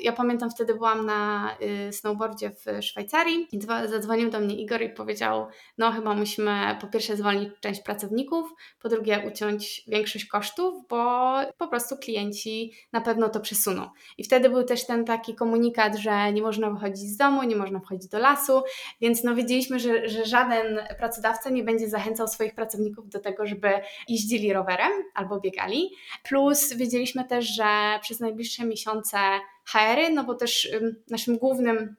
[0.00, 1.50] ja pamiętam wtedy byłam na
[1.88, 5.46] y, snowboardzie w Szwajcarii i zadzwonił do mnie Igor i powiedział,
[5.78, 11.68] no chyba musimy po pierwsze zwolnić część pracowników, po drugie uciąć większość kosztów, bo po
[11.68, 13.88] prostu klienci na pewno to przesuną.
[14.18, 17.80] I wtedy był też ten taki komunikat, że nie można wychodzić z domu, nie można
[17.80, 18.62] wchodzić do lasu,
[19.00, 23.68] więc no wiedzieliśmy, że, że żaden pracodawca nie będzie zachęcał swoich pracowników do tego, żeby
[24.08, 25.90] jeździli rowerem albo biegali.
[26.24, 29.18] Plus wiedzieliśmy też, że przez najbliższe miesiące
[29.64, 30.68] HR-y, no bo też
[31.10, 31.96] naszym głównym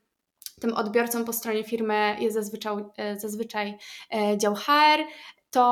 [0.61, 3.77] tym odbiorcą po stronie firmy jest zazwyczaj, e, zazwyczaj
[4.13, 4.99] e, dział HR,
[5.51, 5.63] to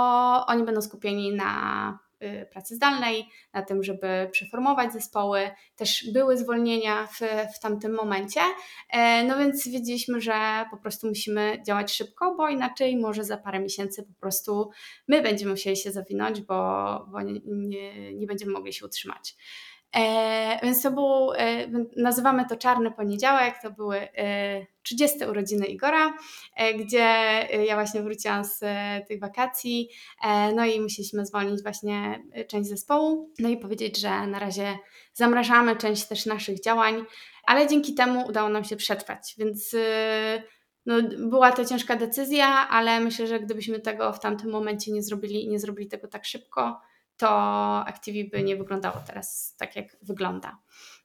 [0.47, 5.49] oni będą skupieni na y, pracy zdalnej, na tym, żeby przeformować zespoły.
[5.75, 7.19] Też były zwolnienia w,
[7.55, 8.41] w tamtym momencie.
[8.89, 13.59] E, no więc wiedzieliśmy, że po prostu musimy działać szybko, bo inaczej może za parę
[13.59, 14.69] miesięcy po prostu
[15.07, 16.55] my będziemy musieli się zawinąć, bo,
[17.11, 19.35] bo nie, nie, nie będziemy mogli się utrzymać.
[19.95, 26.13] E, więc to był, e, nazywamy to Czarny Poniedziałek, to były e, 30 urodziny Igora,
[26.55, 29.89] e, gdzie e, ja właśnie wróciłam z e, tych wakacji,
[30.55, 34.77] no i musieliśmy zwolnić właśnie część zespołu, no i powiedzieć, że na razie
[35.13, 37.05] zamrażamy część też naszych działań,
[37.45, 39.75] ale dzięki temu udało nam się przetrwać, więc
[40.85, 40.95] no,
[41.29, 45.59] była to ciężka decyzja, ale myślę, że gdybyśmy tego w tamtym momencie nie zrobili, nie
[45.59, 46.81] zrobili tego tak szybko,
[47.17, 47.29] to
[47.87, 50.57] Activi by nie wyglądało teraz tak, jak wygląda.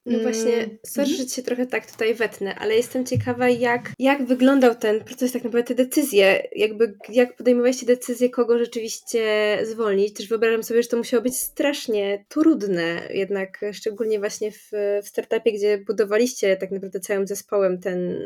[0.05, 1.27] No właśnie, mm, sorry, mhm.
[1.27, 5.43] że się trochę tak tutaj wetnę, ale jestem ciekawa, jak, jak wyglądał ten proces, tak
[5.43, 10.13] naprawdę te decyzje, jakby jak podejmowaliście decyzję, kogo rzeczywiście zwolnić.
[10.13, 14.71] Też wyobrażam sobie, że to musiało być strasznie trudne, jednak szczególnie właśnie w,
[15.03, 18.19] w startupie, gdzie budowaliście tak naprawdę całym zespołem ten,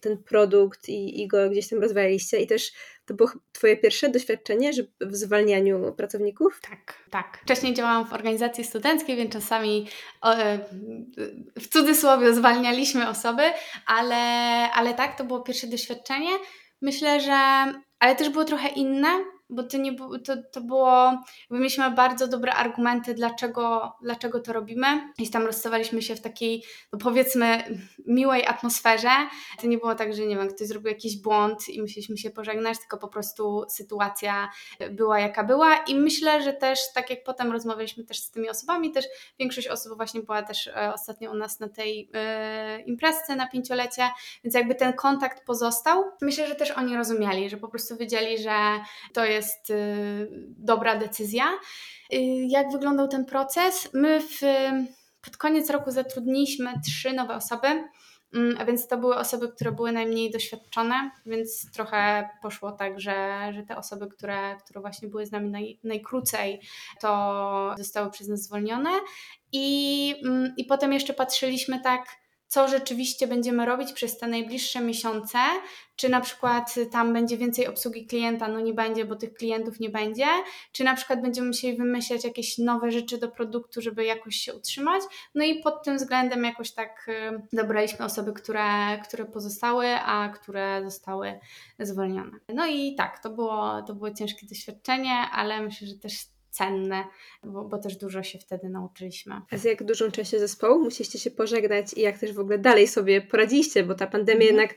[0.00, 2.72] ten produkt i, i go gdzieś tam rozwijaliście i też
[3.06, 6.60] to było Twoje pierwsze doświadczenie w zwalnianiu pracowników?
[6.70, 7.38] Tak, tak.
[7.42, 9.88] Wcześniej działałam w organizacji studenckiej, więc czasami
[10.24, 10.58] e,
[11.58, 13.42] w cudzysłowie zwalnialiśmy osoby,
[13.86, 14.16] ale,
[14.72, 16.30] ale tak, to było pierwsze doświadczenie.
[16.82, 17.32] Myślę, że
[17.98, 19.08] ale też było trochę inne,
[19.50, 24.86] bo to, nie, to, to było, mieliśmy bardzo dobre argumenty, dlaczego, dlaczego to robimy.
[25.18, 29.10] I tam rozstawaliśmy się w takiej, no powiedzmy, miłej atmosferze.
[29.60, 32.78] To nie było tak, że nie wiem, ktoś zrobił jakiś błąd i musieliśmy się pożegnać,
[32.78, 34.50] tylko po prostu sytuacja
[34.90, 35.76] była jaka była.
[35.76, 39.04] I myślę, że też, tak jak potem rozmawialiśmy też z tymi osobami, też
[39.38, 42.10] większość osób właśnie była też e, ostatnio u nas na tej
[42.78, 44.08] y, imprezce na pięciolecie,
[44.44, 46.04] więc jakby ten kontakt pozostał.
[46.22, 48.52] Myślę, że też oni rozumieli, że po prostu wiedzieli, że
[49.12, 51.44] to jest jest y, dobra decyzja.
[52.12, 52.16] Y,
[52.48, 53.88] jak wyglądał ten proces?
[53.94, 54.40] My w,
[55.20, 57.68] pod koniec roku zatrudniliśmy trzy nowe osoby.
[58.34, 63.50] Mm, a więc to były osoby, które były najmniej doświadczone, więc trochę poszło tak, że,
[63.54, 66.60] że te osoby, które, które właśnie były z nami naj, najkrócej,
[67.00, 68.90] to zostały przez nas zwolnione.
[69.52, 72.06] I, mm, I potem jeszcze patrzyliśmy tak,
[72.50, 75.38] co rzeczywiście będziemy robić przez te najbliższe miesiące,
[75.96, 79.90] czy na przykład tam będzie więcej obsługi klienta, no nie będzie, bo tych klientów nie
[79.90, 80.26] będzie,
[80.72, 85.02] czy na przykład będziemy musieli wymyślać jakieś nowe rzeczy do produktu, żeby jakoś się utrzymać.
[85.34, 90.82] No i pod tym względem jakoś tak y, dobraliśmy osoby, które, które pozostały, a które
[90.84, 91.40] zostały
[91.78, 92.32] zwolnione.
[92.54, 96.14] No i tak, to było, to było ciężkie doświadczenie, ale myślę, że też
[96.50, 97.04] cenne,
[97.44, 99.40] bo, bo, też dużo się wtedy nauczyliśmy.
[99.50, 102.88] A z jak dużą częścią zespołu musieliście się pożegnać i jak też w ogóle dalej
[102.88, 104.56] sobie poradziliście, bo ta pandemia mhm.
[104.56, 104.74] jednak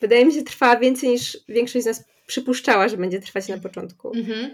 [0.00, 4.12] wydaje mi się trwała więcej niż większość z nas przypuszczała, że będzie trwać na początku.
[4.16, 4.50] Mhm.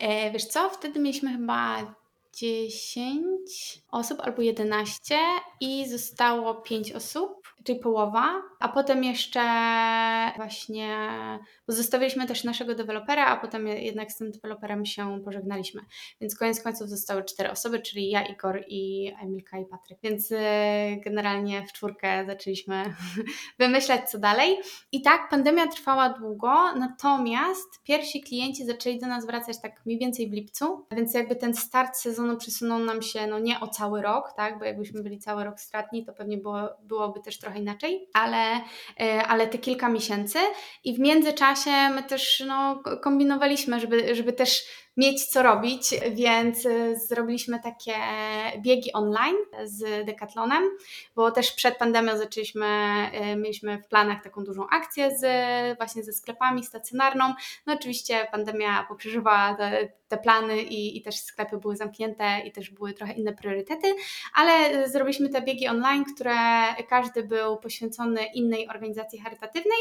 [0.00, 1.94] E, wiesz co, wtedy mieliśmy chyba
[2.36, 5.18] 10 osób albo 11
[5.60, 9.42] i zostało 5 osób, czyli połowa, a potem jeszcze
[10.36, 11.08] właśnie
[11.68, 15.80] zostawiliśmy też naszego dewelopera, a potem jednak z tym deweloperem się pożegnaliśmy.
[16.20, 19.98] Więc koniec końców zostały 4 osoby, czyli ja, Igor i Emilka i Patryk.
[20.02, 22.94] Więc e, generalnie w czwórkę zaczęliśmy
[23.58, 24.58] wymyślać co dalej.
[24.92, 30.30] I tak pandemia trwała długo, natomiast pierwsi klienci zaczęli do nas wracać tak mniej więcej
[30.30, 34.32] w lipcu, więc jakby ten start sezonu przesunął nam się no nie o cały rok,
[34.36, 38.60] tak, bo jakbyśmy byli cały rok stratni, to pewnie było, byłoby też trochę inaczej, ale,
[39.00, 40.38] e, ale te kilka miesięcy
[40.84, 44.64] i w międzyczasie my też no, kombinowaliśmy, żeby, żeby też
[44.96, 47.94] mieć co robić, więc y, zrobiliśmy takie
[48.58, 50.62] biegi online z Decathlonem,
[51.14, 52.66] bo też przed pandemią zaczęliśmy,
[53.32, 55.26] y, mieliśmy w planach taką dużą akcję z,
[55.76, 57.34] właśnie ze sklepami stacjonarną.
[57.66, 62.70] No oczywiście pandemia poprzeżywała te, te plany i, i też sklepy były zamknięte i też
[62.70, 63.94] były trochę inne priorytety,
[64.34, 66.34] ale zrobiliśmy te biegi online, które
[66.88, 69.78] każdy był poświęcony innej organizacji charytatywnej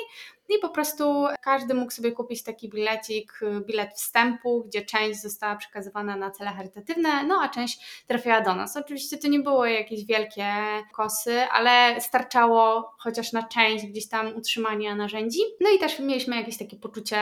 [0.50, 6.16] i po prostu każdy mógł sobie kupić taki bilecik, bilet wstępu, gdzie część została przekazywana
[6.16, 8.78] na cele charytatywne, no a część trafiała do nas.
[8.78, 10.54] Oczywiście to nie były jakieś wielkie
[10.94, 15.40] kosy, ale starczało chociaż na część gdzieś tam utrzymania narzędzi.
[15.62, 17.18] No i też mieliśmy jakieś takie poczucie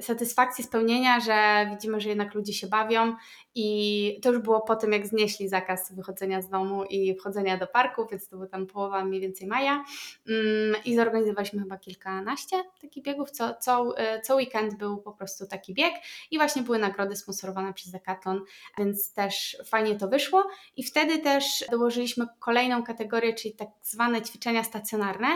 [0.00, 3.16] satysfakcji, spełnienia, że widzimy, że jednak ludzie się bawią
[3.54, 7.66] i to już było po tym, jak znieśli zakaz wychodzenia z domu i wchodzenia do
[7.66, 9.84] parku, więc to była tam połowa mniej więcej maja.
[10.28, 13.30] Mm, I zorganizowaliśmy chyba kilkanaście takich biegów.
[13.30, 15.94] Co, co, e, co weekend był po prostu taki bieg
[16.30, 18.44] i właśnie były nagrody sponsorowane przez Decathlon,
[18.78, 20.44] więc też fajnie to wyszło.
[20.76, 25.28] I wtedy też dołożyliśmy kolejną kategorię, czyli tak zwane ćwiczenia stacjonarne,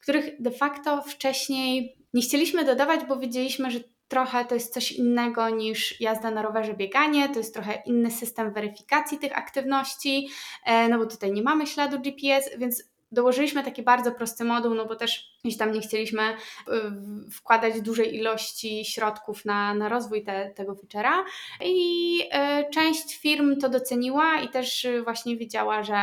[0.00, 5.50] których de facto wcześniej nie chcieliśmy dodawać, bo wiedzieliśmy, że trochę to jest coś innego
[5.50, 10.28] niż jazda na rowerze, bieganie, to jest trochę inny system weryfikacji tych aktywności,
[10.64, 14.86] e, no bo tutaj nie mamy śladu GPS, więc dołożyliśmy taki bardzo prosty moduł, no
[14.86, 20.50] bo też gdzieś tam nie chcieliśmy y, wkładać dużej ilości środków na, na rozwój te,
[20.50, 21.22] tego feature'a
[21.64, 25.96] i y, część firm to doceniła i też właśnie wiedziała, że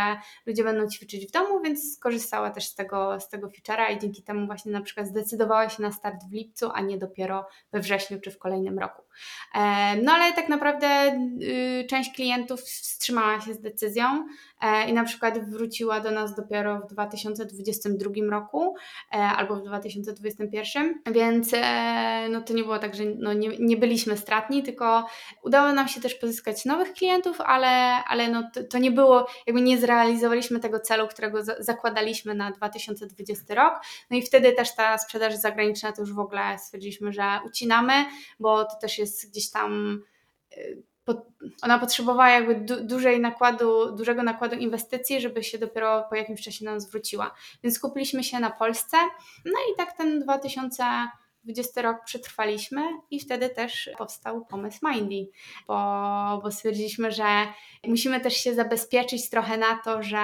[0.45, 4.23] ludzie będą ćwiczyć w domu, więc skorzystała też z tego, z tego feature'a i dzięki
[4.23, 8.19] temu właśnie na przykład zdecydowała się na start w lipcu, a nie dopiero we wrześniu
[8.21, 9.04] czy w kolejnym roku.
[9.55, 10.87] E, no ale tak naprawdę
[11.41, 14.27] y, część klientów wstrzymała się z decyzją
[14.61, 18.75] e, i na przykład wróciła do nas dopiero w 2022 roku
[19.13, 21.51] e, albo w 2021, więc
[22.29, 25.05] no to nie było tak, że no nie, nie byliśmy stratni, tylko
[25.43, 27.67] udało nam się też pozyskać nowych klientów, ale,
[28.07, 32.51] ale no to, to nie było, jakby nie zrealizowaliśmy tego celu, którego za, zakładaliśmy na
[32.51, 37.39] 2020 rok, no i wtedy też ta sprzedaż zagraniczna to już w ogóle stwierdziliśmy, że
[37.45, 37.93] ucinamy,
[38.39, 40.01] bo to też jest jest gdzieś tam
[40.57, 40.83] y,
[41.61, 46.65] ona potrzebowała jakby du dużej nakładu, dużego nakładu inwestycji, żeby się dopiero po jakimś czasie
[46.65, 47.35] nam zwróciła.
[47.63, 48.97] Więc skupiliśmy się na Polsce,
[49.45, 55.31] no i tak ten 2020 rok przetrwaliśmy i wtedy też powstał pomysł Mindy,
[55.67, 57.47] bo, bo stwierdziliśmy, że
[57.87, 60.17] musimy też się zabezpieczyć trochę na to, że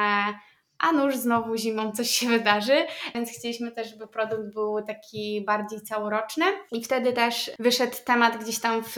[0.81, 5.81] a nuż znowu zimą coś się wydarzy, więc chcieliśmy też, żeby produkt był taki bardziej
[5.81, 8.97] całoroczny i wtedy też wyszedł temat gdzieś tam w,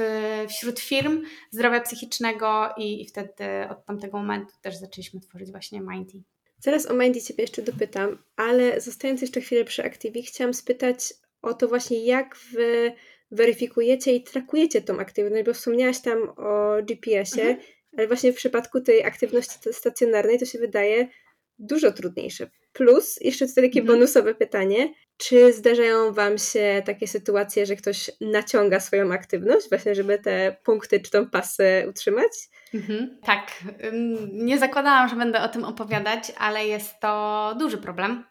[0.50, 6.24] wśród firm zdrowia psychicznego i, i wtedy od tamtego momentu też zaczęliśmy tworzyć właśnie Mindy.
[6.60, 11.54] Zaraz o Mindy Ciebie jeszcze dopytam, ale zostając jeszcze chwilę przy Activii, chciałam spytać o
[11.54, 12.94] to właśnie, jak Wy
[13.32, 17.68] weryfikujecie i trakujecie tą aktywność, bo wspomniałaś tam o GPS-ie, mhm.
[17.98, 21.08] ale właśnie w przypadku tej aktywności stacjonarnej to się wydaje,
[21.60, 22.50] dużo trudniejsze.
[22.74, 23.98] Plus, jeszcze tutaj takie mhm.
[23.98, 30.20] bonusowe pytanie, czy zdarzają Wam się takie sytuacje, że ktoś naciąga swoją aktywność, właśnie żeby
[30.20, 32.32] te punkty czy tą pasę utrzymać?
[32.74, 33.52] Mhm, tak.
[34.32, 38.26] Nie zakładałam, że będę o tym opowiadać, ale jest to duży problem.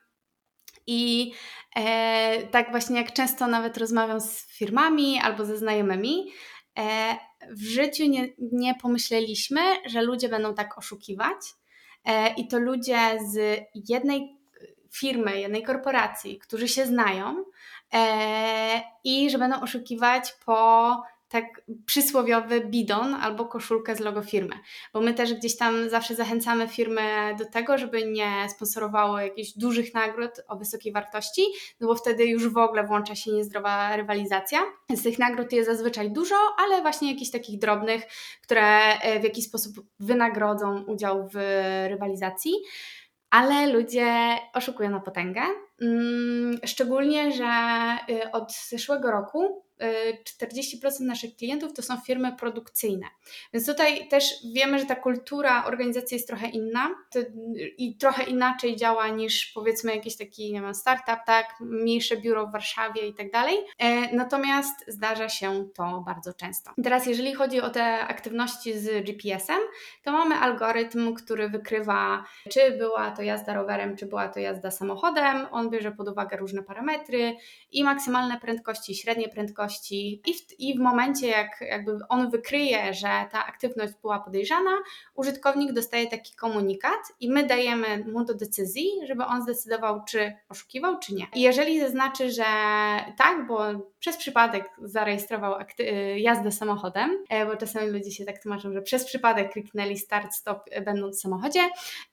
[0.87, 1.33] I
[1.77, 6.33] e, tak właśnie jak często nawet rozmawiam z firmami albo ze znajomymi,
[6.79, 7.17] e,
[7.51, 11.37] w życiu nie, nie pomyśleliśmy, że ludzie będą tak oszukiwać
[12.37, 12.99] i to ludzie
[13.31, 14.37] z jednej
[14.93, 17.45] firmy, jednej korporacji, którzy się znają
[17.93, 21.45] e, i że będą oszukiwać po tak
[21.87, 24.55] przysłowiowy bidon albo koszulkę z logo firmy.
[24.93, 27.03] Bo my też gdzieś tam zawsze zachęcamy firmy
[27.39, 31.43] do tego, żeby nie sponsorowało jakichś dużych nagród o wysokiej wartości,
[31.81, 34.61] no bo wtedy już w ogóle włącza się niezdrowa rywalizacja.
[34.91, 38.03] Z tych nagród jest zazwyczaj dużo, ale właśnie jakichś takich drobnych,
[38.43, 41.37] które e, w jakiś sposób wynagrodzą udział w
[41.89, 42.53] rywalizacji
[43.33, 45.41] ale ludzie oszukują na potęgę.
[45.83, 47.45] Mm, szczególnie, że
[48.11, 49.65] y, od zeszłego roku
[50.41, 53.07] 40% naszych klientów to są firmy produkcyjne.
[53.53, 56.95] Więc tutaj też wiemy, że ta kultura organizacji jest trochę inna
[57.79, 62.53] i trochę inaczej działa niż powiedzmy jakiś taki, nie wiem, startup, tak, mniejsze biuro w
[62.53, 63.57] Warszawie i tak dalej.
[63.79, 66.71] E, natomiast zdarza się to bardzo często.
[66.85, 69.61] Teraz, jeżeli chodzi o te aktywności z GPS-em,
[70.03, 75.47] to mamy algorytm, który wykrywa, czy była to jazda rowerem, czy była to jazda samochodem.
[75.51, 77.37] On bierze pod uwagę różne parametry
[77.73, 79.72] i maksymalne prędkości, średnie prędkości,
[80.27, 84.71] i w, i w momencie, jak jakby on wykryje, że ta aktywność była podejrzana,
[85.15, 90.99] użytkownik dostaje taki komunikat i my dajemy mu do decyzji, żeby on zdecydował, czy oszukiwał,
[90.99, 91.27] czy nie.
[91.35, 92.45] I jeżeli zaznaczy, że
[93.19, 93.61] tak, bo
[93.99, 95.55] przez przypadek zarejestrował
[96.17, 100.63] jazdę samochodem, e, bo czasami ludzie się tak tłumaczą, że przez przypadek kliknęli start, stop
[100.71, 101.61] e, będąc w samochodzie,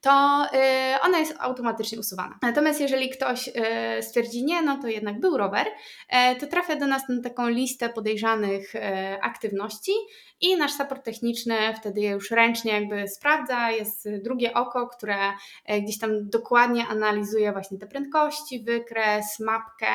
[0.02, 2.38] to e, ona jest automatycznie usuwana.
[2.42, 3.50] Natomiast jeżeli ktoś
[4.02, 5.68] stwierdzi nie, no to jednak był rower,
[6.40, 8.74] to trafia do nas na taką listę podejrzanych
[9.22, 9.92] aktywności
[10.42, 15.18] i nasz support techniczny wtedy je już ręcznie jakby sprawdza, jest drugie oko, które
[15.66, 19.88] e, gdzieś tam dokładnie analizuje właśnie te prędkości, wykres, mapkę,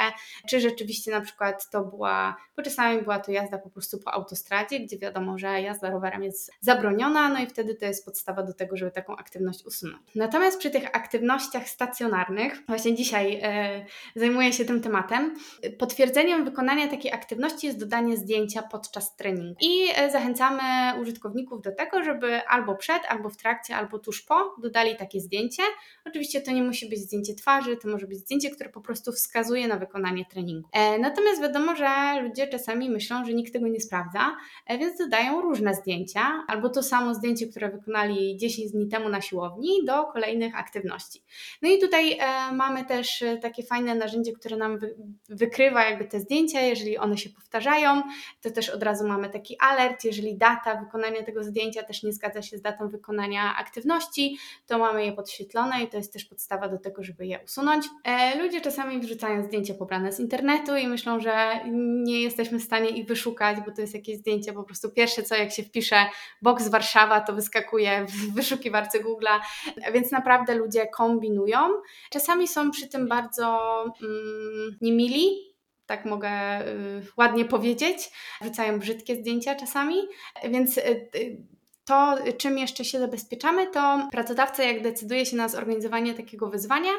[0.48, 4.80] czy rzeczywiście na przykład to była, bo czasami była to jazda po prostu po autostradzie,
[4.80, 8.76] gdzie wiadomo, że jazda rowerem jest zabroniona, no i wtedy to jest podstawa do tego,
[8.76, 10.02] żeby taką aktywność usunąć.
[10.14, 13.84] Natomiast przy tych aktywnościach stacjonarnych, właśnie dzisiaj e,
[14.16, 15.34] zajmuję się tym tematem,
[15.78, 19.56] potwierdzeniem wykonania takiej aktywności jest dodanie zdjęcia podczas treningu.
[19.60, 24.22] I e, zachęcam zachęcamy użytkowników do tego, żeby albo przed, albo w trakcie, albo tuż
[24.22, 25.62] po dodali takie zdjęcie.
[26.04, 29.68] Oczywiście to nie musi być zdjęcie twarzy, to może być zdjęcie, które po prostu wskazuje
[29.68, 30.68] na wykonanie treningu.
[30.72, 34.36] E, natomiast wiadomo, że ludzie czasami myślą, że nikt tego nie sprawdza,
[34.66, 39.20] e, więc dodają różne zdjęcia, albo to samo zdjęcie, które wykonali 10 dni temu na
[39.20, 41.22] siłowni, do kolejnych aktywności.
[41.62, 42.18] No i tutaj
[42.52, 44.94] mamy też takie fajne narzędzie, które nam wy,
[45.28, 48.02] wykrywa jakby te zdjęcia, jeżeli one się powtarzają,
[48.40, 52.12] to też od razu mamy taki alert, jeżeli jeżeli data wykonania tego zdjęcia też nie
[52.12, 56.68] zgadza się z datą wykonania aktywności, to mamy je podświetlone i to jest też podstawa
[56.68, 57.86] do tego, żeby je usunąć.
[58.04, 61.60] E, ludzie czasami wrzucają zdjęcia pobrane z internetu i myślą, że
[62.04, 65.34] nie jesteśmy w stanie ich wyszukać, bo to jest jakieś zdjęcie po prostu pierwsze co,
[65.34, 65.96] jak się wpisze
[66.42, 69.40] box Warszawa, to wyskakuje w wyszukiwarce Google'a,
[69.92, 71.58] więc naprawdę ludzie kombinują.
[72.10, 73.58] Czasami są przy tym bardzo
[74.02, 75.53] mm, niemili,
[75.86, 78.10] tak mogę y, ładnie powiedzieć.
[78.40, 79.96] Wrzucają brzydkie zdjęcia czasami,
[80.44, 81.10] więc y,
[81.84, 86.90] to, czym jeszcze się zabezpieczamy, to pracodawca, jak decyduje się na zorganizowanie takiego wyzwania,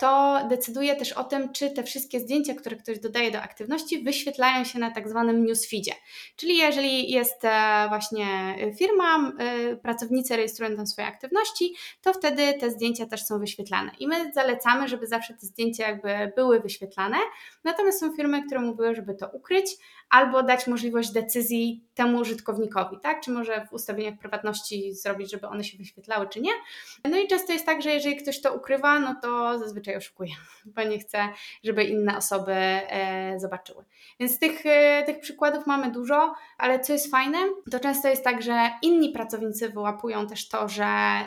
[0.00, 4.64] to decyduje też o tym, czy te wszystkie zdjęcia, które ktoś dodaje do aktywności, wyświetlają
[4.64, 5.92] się na tak zwanym newsfeedzie.
[6.36, 8.26] Czyli jeżeli jest e, właśnie
[8.78, 13.90] firma, e, pracownicy rejestrują tam swoje aktywności, to wtedy te zdjęcia też są wyświetlane.
[13.98, 17.16] I my zalecamy, żeby zawsze te zdjęcia jakby były wyświetlane.
[17.64, 19.66] Natomiast są firmy, które mówiły, żeby to ukryć,
[20.10, 23.20] albo dać możliwość decyzji temu użytkownikowi, tak?
[23.20, 26.50] Czy może w ustawieniach prywatności zrobić, żeby one się wyświetlały, czy nie.
[27.04, 30.30] No i często jest tak, że jeżeli ktoś to ukrywa, no to zazwyczaj oszukuje,
[30.74, 31.28] bo nie chce,
[31.64, 33.84] żeby inne osoby e, zobaczyły.
[34.20, 37.38] Więc tych, e, tych przykładów mamy dużo, ale co jest fajne,
[37.70, 40.84] to często jest tak, że inni pracownicy wyłapują też to, że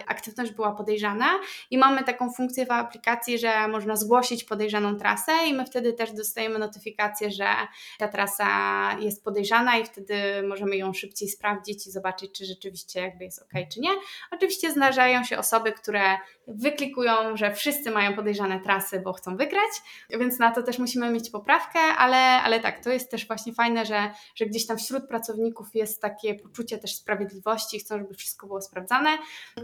[0.08, 1.28] aktywność była podejrzana
[1.72, 6.12] i mamy taką funkcję w aplikacji, że można zgłosić podejrzaną trasę i my wtedy też
[6.12, 7.48] dostajemy notyfikację, że
[7.98, 8.48] ta trasa
[9.00, 10.14] jest podejrzana i wtedy
[10.48, 13.90] możemy ją szybciej sprawdzić i zobaczyć, czy rzeczywiście jakby jest ok, czy nie.
[14.32, 16.18] Oczywiście zdarzają się osoby, które
[16.48, 19.72] wyklikują, że wszyscy mają podejrzane trasy, bo chcą wygrać,
[20.10, 23.86] więc na to też musimy mieć poprawkę, ale, ale tak, to jest też właśnie fajne,
[23.86, 28.62] że, że gdzieś tam wśród pracowników jest takie poczucie też sprawiedliwości, chcą, żeby wszystko było
[28.62, 29.10] sprawdzane,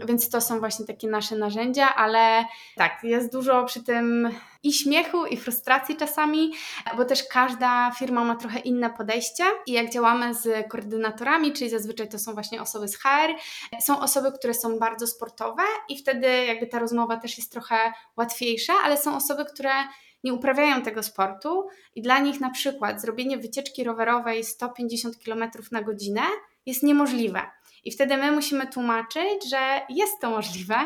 [0.06, 2.44] więc to są właśnie takie nasze narzędzia, ale
[2.76, 4.30] tak, jest dużo przy tym
[4.64, 6.52] i śmiechu, i frustracji czasami,
[6.96, 12.08] bo też każda firma ma trochę inne podejście i jak działamy z koordynatorami, czyli zazwyczaj
[12.08, 13.34] to są właśnie osoby z HR,
[13.80, 18.72] są osoby, które są bardzo sportowe i wtedy jakby ta rozmowa też jest trochę łatwiejsza,
[18.84, 19.72] ale są osoby, które
[20.24, 25.82] nie uprawiają tego sportu i dla nich na przykład zrobienie wycieczki rowerowej 150 km na
[25.82, 26.22] godzinę
[26.66, 27.40] jest niemożliwe.
[27.84, 30.76] I wtedy my musimy tłumaczyć, że jest to możliwe,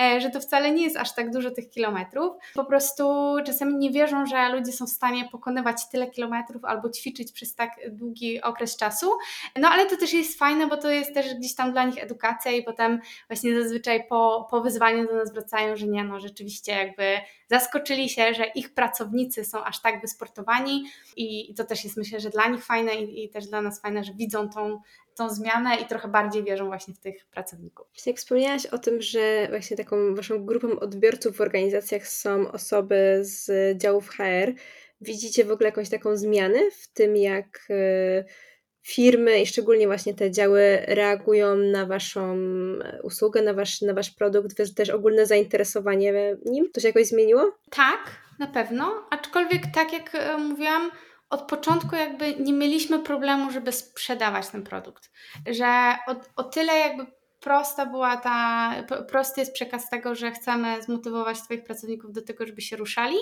[0.00, 2.32] e, że to wcale nie jest aż tak dużo tych kilometrów.
[2.54, 7.32] Po prostu czasami nie wierzą, że ludzie są w stanie pokonywać tyle kilometrów albo ćwiczyć
[7.32, 9.10] przez tak długi okres czasu.
[9.56, 12.52] No ale to też jest fajne, bo to jest też gdzieś tam dla nich edukacja
[12.52, 17.18] i potem właśnie zazwyczaj po, po wyzwaniu do nas wracają, że nie, no rzeczywiście jakby
[17.50, 20.84] zaskoczyli się, że ich pracownicy są aż tak wysportowani
[21.16, 23.80] i, i to też jest myślę, że dla nich fajne i, i też dla nas
[23.80, 24.80] fajne, że widzą tą
[25.14, 27.86] tą zmianę i trochę bardziej wierzą właśnie w tych pracowników.
[28.06, 33.50] Jak wspomniałaś o tym, że właśnie taką waszą grupą odbiorców w organizacjach są osoby z
[33.78, 34.52] działów HR,
[35.00, 38.24] widzicie w ogóle jakąś taką zmianę w tym, jak e,
[38.82, 42.38] firmy i szczególnie właśnie te działy reagują na Waszą
[43.02, 46.70] usługę, na Wasz, na wasz produkt, też ogólne zainteresowanie nim?
[46.72, 47.52] To się jakoś zmieniło?
[47.70, 48.00] Tak,
[48.38, 50.90] na pewno, aczkolwiek tak jak e, mówiłam,
[51.34, 55.10] od początku jakby nie mieliśmy problemu, żeby sprzedawać ten produkt.
[55.46, 57.06] Że o, o tyle jakby
[57.40, 58.70] prosta była ta,
[59.08, 63.16] prosty jest przekaz tego, że chcemy zmotywować Twoich pracowników do tego, żeby się ruszali,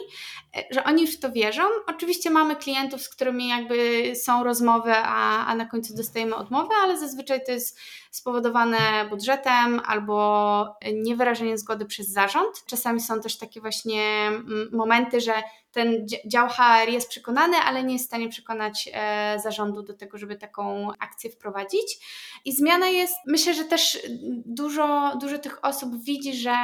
[0.57, 1.63] e, że oni już w to wierzą.
[1.87, 6.99] Oczywiście mamy klientów, z którymi jakby są rozmowy, a, a na końcu dostajemy odmowę, ale
[6.99, 8.79] zazwyczaj to jest spowodowane
[9.11, 12.65] budżetem albo niewyrażeniem zgody przez zarząd.
[12.67, 15.33] Czasami są też takie właśnie mm, momenty, że
[15.73, 20.19] ten dział HR jest przekonany, ale nie jest w stanie przekonać e, zarządu do tego,
[20.19, 21.99] żeby taką akcję wprowadzić.
[22.45, 23.99] I zmiana jest, myślę, że też
[24.47, 26.55] dużo, dużo tych osób widzi, że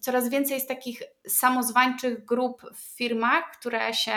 [0.00, 4.12] coraz więcej jest takich samozwańczych grup w firmach, które się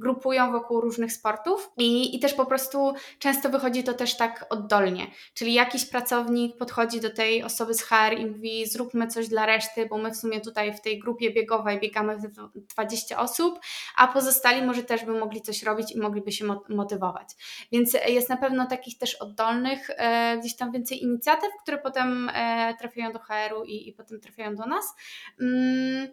[0.00, 5.06] grupują wokół różnych sportów i, i też po prostu często wychodzi to też tak oddolnie,
[5.34, 9.86] czyli jakiś pracownik podchodzi do tej osoby z HR i mówi zróbmy coś dla reszty,
[9.86, 12.18] bo my w sumie tutaj w tej grupie biegowej biegamy
[12.54, 13.60] 20 osób,
[13.96, 17.28] a pozostali może też by mogli coś robić i mogliby się motywować.
[17.72, 22.74] Więc jest na pewno takich też oddolnych e, gdzieś tam więcej inicjatyw, które potem e,
[22.78, 24.94] trafiają do HR-u i, i potem trafiają do nas.
[25.40, 26.08] Mm,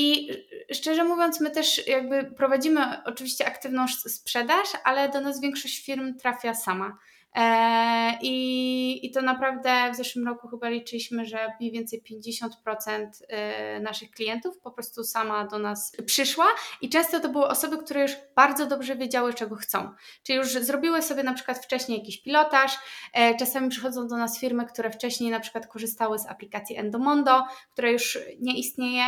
[0.00, 0.30] i
[0.74, 6.54] szczerze mówiąc, my też jakby prowadzimy oczywiście aktywną sprzedaż, ale do nas większość firm trafia
[6.54, 6.98] sama.
[7.36, 13.80] E, I, I to naprawdę w zeszłym roku chyba liczyliśmy, że mniej więcej 50% e,
[13.80, 16.46] naszych klientów po prostu sama do nas przyszła
[16.80, 19.90] i często to były osoby, które już bardzo dobrze wiedziały, czego chcą.
[20.22, 22.78] Czyli już zrobiły sobie na przykład wcześniej jakiś pilotaż,
[23.12, 27.90] e, czasami przychodzą do nas firmy, które wcześniej na przykład korzystały z aplikacji Endomondo, która
[27.90, 29.04] już nie istnieje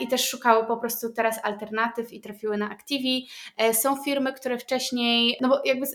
[0.00, 3.28] i też szukały po prostu teraz alternatyw i trafiły na Activi.
[3.72, 5.86] Są firmy, które wcześniej, no bo jakby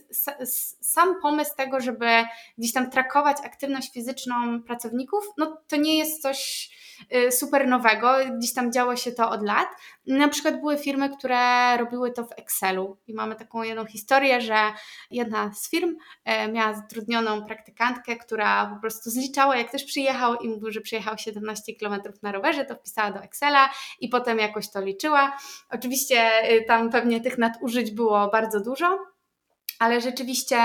[0.82, 2.06] sam pomysł tego, żeby
[2.58, 6.70] gdzieś tam trakować aktywność fizyczną pracowników, no to nie jest coś
[7.16, 9.68] y, super nowego, gdzieś tam działo się to od lat.
[10.08, 14.58] Na przykład były firmy, które robiły to w Excelu i mamy taką jedną historię, że
[15.12, 15.96] jedna z firm
[16.26, 21.18] e, miała zatrudnioną praktykantkę, która po prostu zliczała, jak ktoś przyjechał i mówił, że przyjechał
[21.18, 25.38] 17 km na rowerze, to wpisała do Excela i potem jakoś to liczyła.
[25.70, 29.13] Oczywiście y, tam pewnie tych nadużyć było bardzo dużo,
[29.80, 30.58] ale rzeczywiście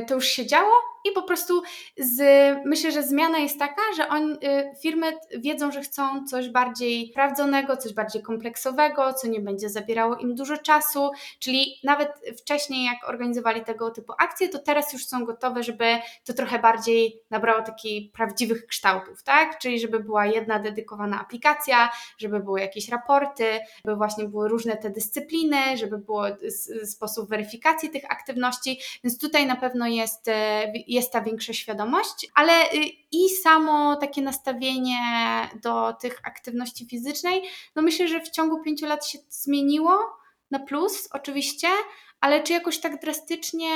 [0.00, 0.72] y, to już się działo
[1.04, 1.62] i po prostu
[1.96, 2.20] z,
[2.64, 4.38] myślę, że zmiana jest taka, że on, y,
[4.82, 10.34] firmy wiedzą, że chcą coś bardziej sprawdzonego, coś bardziej kompleksowego, co nie będzie zabierało im
[10.34, 15.62] dużo czasu, czyli nawet wcześniej jak organizowali tego typu akcje, to teraz już są gotowe,
[15.62, 19.58] żeby to trochę bardziej nabrało takich prawdziwych kształtów, tak?
[19.58, 23.44] Czyli żeby była jedna dedykowana aplikacja, żeby były jakieś raporty,
[23.84, 26.24] żeby właśnie były różne te dyscypliny, żeby było
[26.84, 30.30] sposób weryfikacji tych aktywności, więc tutaj na pewno jest,
[30.88, 32.76] jest ta większa świadomość, ale y,
[33.12, 34.98] i samo takie nastawienie
[35.62, 37.42] do tych aktywności fizycznej,
[37.76, 39.98] no myślę, że w ciągu pięciu lat się zmieniło
[40.50, 41.68] na plus oczywiście,
[42.20, 43.70] ale czy jakoś tak drastycznie,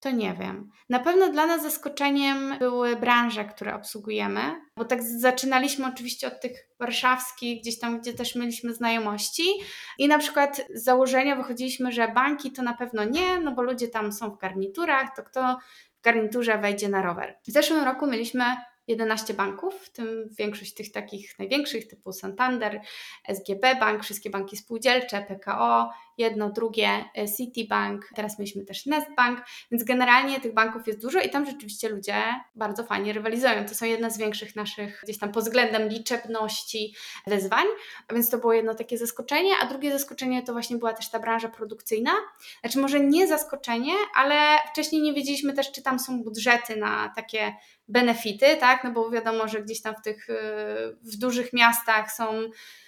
[0.00, 0.70] to nie wiem.
[0.88, 4.40] Na pewno dla nas zaskoczeniem były branże, które obsługujemy,
[4.76, 9.44] bo tak zaczynaliśmy oczywiście od tych warszawskich, gdzieś tam, gdzie też mieliśmy znajomości
[9.98, 13.88] i na przykład z założenia wychodziliśmy, że banki to na pewno nie, no bo ludzie
[13.88, 15.58] tam są w garniturach, to kto
[16.04, 17.38] garniturze wejdzie na rower.
[17.46, 18.44] W zeszłym roku mieliśmy
[18.86, 22.80] 11 banków, w tym większość tych takich największych typu Santander,
[23.28, 29.84] SGB Bank, wszystkie banki spółdzielcze, PKO, jedno, drugie, e, Citibank, teraz mieliśmy też Nestbank, więc
[29.84, 32.22] generalnie tych banków jest dużo i tam rzeczywiście ludzie
[32.54, 33.64] bardzo fajnie rywalizują.
[33.68, 36.94] To są jedne z większych naszych gdzieś tam pod względem liczebności
[37.26, 37.66] wezwań,
[38.08, 41.18] a więc to było jedno takie zaskoczenie, a drugie zaskoczenie to właśnie była też ta
[41.18, 42.12] branża produkcyjna.
[42.60, 47.54] Znaczy może nie zaskoczenie, ale wcześniej nie wiedzieliśmy też, czy tam są budżety na takie
[47.88, 48.84] benefity, tak?
[48.84, 50.34] No bo wiadomo, że gdzieś tam w tych y,
[51.02, 52.42] w dużych miastach są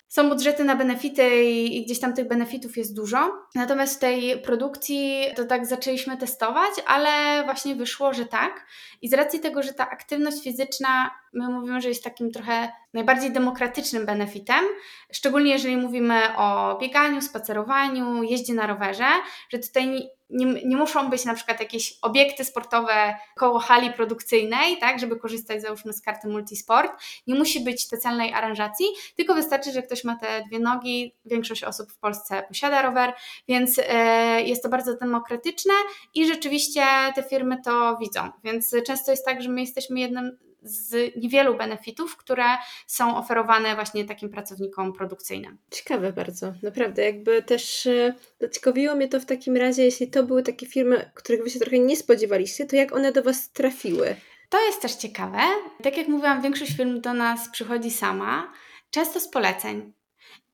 [0.09, 3.47] są budżety na benefity i, i, gdzieś tam tych benefitów jest dużo.
[3.55, 8.67] Natomiast w tej produkcji to tak zaczęliśmy testować, ale właśnie wyszło, że tak.
[9.03, 13.33] I z racji tego, że ta aktywność fizyczna, my mówimy, że jest takim trochę najbardziej
[13.33, 14.65] demokratycznym benefitem,
[15.13, 19.07] szczególnie jeżeli mówimy o bieganiu, spacerowaniu, jeździe na rowerze,
[19.49, 24.99] że tutaj nie, nie, muszą być na przykład jakieś obiekty sportowe koło hali produkcyjnej, tak,
[24.99, 26.93] żeby korzystać załóżmy z karty multisport.
[27.27, 31.15] Nie musi być specjalnej aranżacji, tylko wystarczy, że ktoś ma te dwie nogi.
[31.25, 33.15] Większość osób w Polsce posiada rower,
[33.49, 35.75] więc e, jest to bardzo demokratyczne
[36.15, 36.83] i rzeczywiście
[37.15, 38.31] te firmy to widzą.
[38.45, 42.45] Więc często jest tak, że my jesteśmy jednym z niewielu benefitów, które
[42.87, 45.59] są oferowane właśnie takim pracownikom produkcyjnym.
[45.71, 47.05] Ciekawe bardzo, naprawdę.
[47.05, 51.43] Jakby też e, zaciekawiło mnie to w takim razie, jeśli to były takie firmy, których
[51.43, 54.17] wy się trochę nie spodziewaliście, to jak one do Was trafiły?
[54.49, 55.39] To jest też ciekawe.
[55.83, 58.53] Tak jak mówiłam, większość firm do nas przychodzi sama,
[58.91, 59.93] często z poleceń.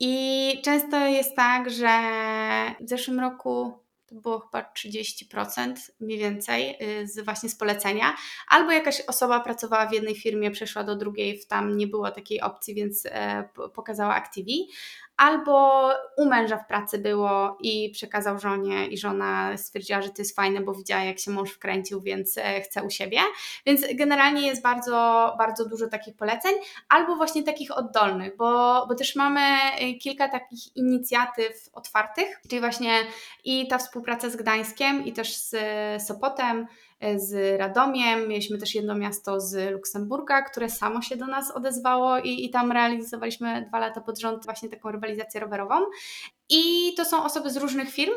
[0.01, 1.89] I często jest tak, że
[2.81, 3.73] w zeszłym roku
[4.15, 8.15] to było chyba 30% mniej więcej y, z, właśnie z polecenia,
[8.49, 12.75] albo jakaś osoba pracowała w jednej firmie, przeszła do drugiej, tam nie było takiej opcji,
[12.75, 14.69] więc e, pokazała Activi,
[15.17, 20.37] albo u męża w pracy było i przekazał żonie i żona stwierdziła, że to jest
[20.37, 23.19] fajne, bo widziała jak się mąż wkręcił, więc e, chce u siebie.
[23.67, 26.55] Więc generalnie jest bardzo, bardzo dużo takich poleceń,
[26.89, 32.99] albo właśnie takich oddolnych, bo, bo też mamy e, kilka takich inicjatyw otwartych, czyli właśnie
[33.45, 35.57] i ta współpraca z Gdańskiem i też z
[36.07, 36.67] Sopotem,
[37.17, 42.45] z Radomiem, mieliśmy też jedno miasto z Luksemburga, które samo się do nas odezwało i,
[42.45, 45.75] i tam realizowaliśmy dwa lata pod rząd właśnie taką rywalizację rowerową.
[46.49, 48.13] I to są osoby z różnych firm,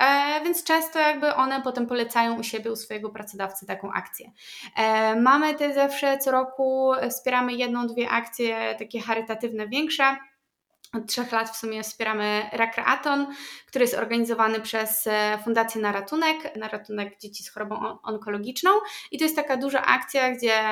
[0.00, 4.32] E, więc często jakby one potem polecają u siebie, u swojego pracodawcy taką akcję.
[4.76, 10.16] E, mamy też zawsze co roku, wspieramy jedną, dwie akcje takie charytatywne, większe.
[10.92, 13.34] Od trzech lat w sumie wspieramy Rekreaton,
[13.66, 18.70] który jest organizowany przez e, Fundację na Ratunek, na ratunek dzieci z chorobą onkologiczną.
[19.10, 20.62] I to jest taka duża akcja, gdzie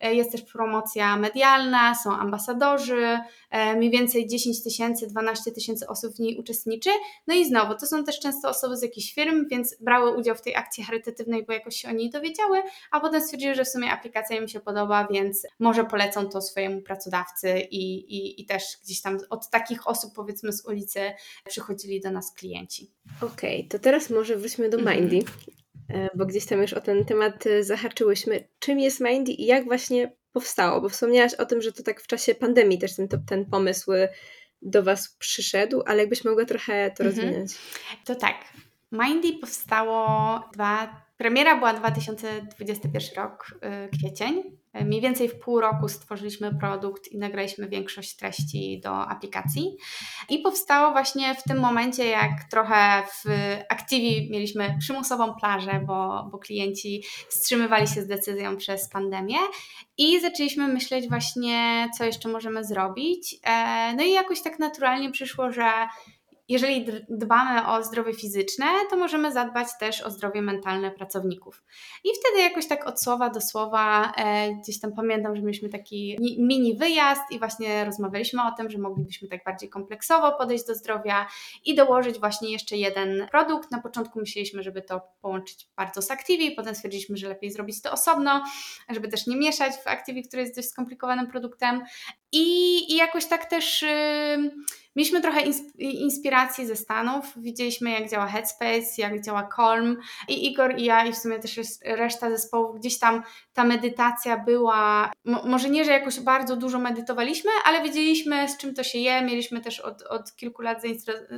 [0.00, 3.18] jest też promocja medialna, są ambasadorzy,
[3.50, 6.90] e, mniej więcej 10 tysięcy, 12 tysięcy osób w niej uczestniczy.
[7.26, 10.42] No i znowu, to są też często osoby z jakichś firm, więc brały udział w
[10.42, 13.90] tej akcji charytatywnej, bo jakoś się o niej dowiedziały, a potem stwierdziły, że w sumie
[13.90, 19.02] aplikacja im się podoba, więc może polecą to swojemu pracodawcy i, i, i też gdzieś
[19.02, 21.00] tam od takich osób, powiedzmy z ulicy,
[21.48, 22.90] przychodzili do nas klienci.
[23.22, 25.00] Okej, okay, to teraz może wróćmy do mhm.
[25.00, 25.30] Mindy.
[25.88, 28.48] E, bo gdzieś tam już o ten temat e, zahaczyłyśmy.
[28.58, 30.80] Czym jest Mindy i jak właśnie powstało?
[30.80, 33.90] Bo wspomniałaś o tym, że to tak w czasie pandemii też ten, ten pomysł
[34.62, 37.06] do Was przyszedł, ale jakbyś mogła trochę to mhm.
[37.06, 37.52] rozwinąć.
[38.04, 38.36] To tak.
[38.92, 43.46] Mindy powstało dwa Premiera była 2021 rok,
[43.98, 44.57] kwiecień.
[44.80, 49.76] Y, mniej więcej w pół roku stworzyliśmy produkt i nagraliśmy większość treści do aplikacji.
[50.28, 53.24] I powstało właśnie w tym momencie, jak trochę w
[53.68, 59.36] Activi mieliśmy przymusową plażę, bo, bo klienci wstrzymywali się z decyzją przez pandemię.
[59.98, 63.36] I zaczęliśmy myśleć właśnie, co jeszcze możemy zrobić.
[63.44, 65.70] E, no i jakoś tak naturalnie przyszło, że
[66.48, 71.62] jeżeli dbamy o zdrowie fizyczne, to możemy zadbać też o zdrowie mentalne pracowników.
[72.04, 76.16] I wtedy jakoś tak od słowa do słowa, e, gdzieś tam pamiętam, że mieliśmy taki
[76.38, 81.26] mini wyjazd i właśnie rozmawialiśmy o tym, że moglibyśmy tak bardziej kompleksowo podejść do zdrowia
[81.64, 83.70] i dołożyć właśnie jeszcze jeden produkt.
[83.70, 87.92] Na początku myśleliśmy, żeby to połączyć bardzo z Activi, potem stwierdziliśmy, że lepiej zrobić to
[87.92, 88.44] osobno,
[88.88, 91.84] żeby też nie mieszać w Activi, który jest dość skomplikowanym produktem.
[92.32, 92.44] I,
[92.92, 93.82] i jakoś tak też.
[93.82, 94.50] Yy,
[94.96, 95.40] Mieliśmy trochę
[95.78, 99.96] inspiracji ze Stanów, widzieliśmy jak działa Headspace, jak działa Calm.
[100.28, 103.22] I Igor i ja i w sumie też reszta zespołu, gdzieś tam
[103.52, 108.84] ta medytacja była, może nie, że jakoś bardzo dużo medytowaliśmy, ale wiedzieliśmy z czym to
[108.84, 110.82] się je, mieliśmy też od, od kilku lat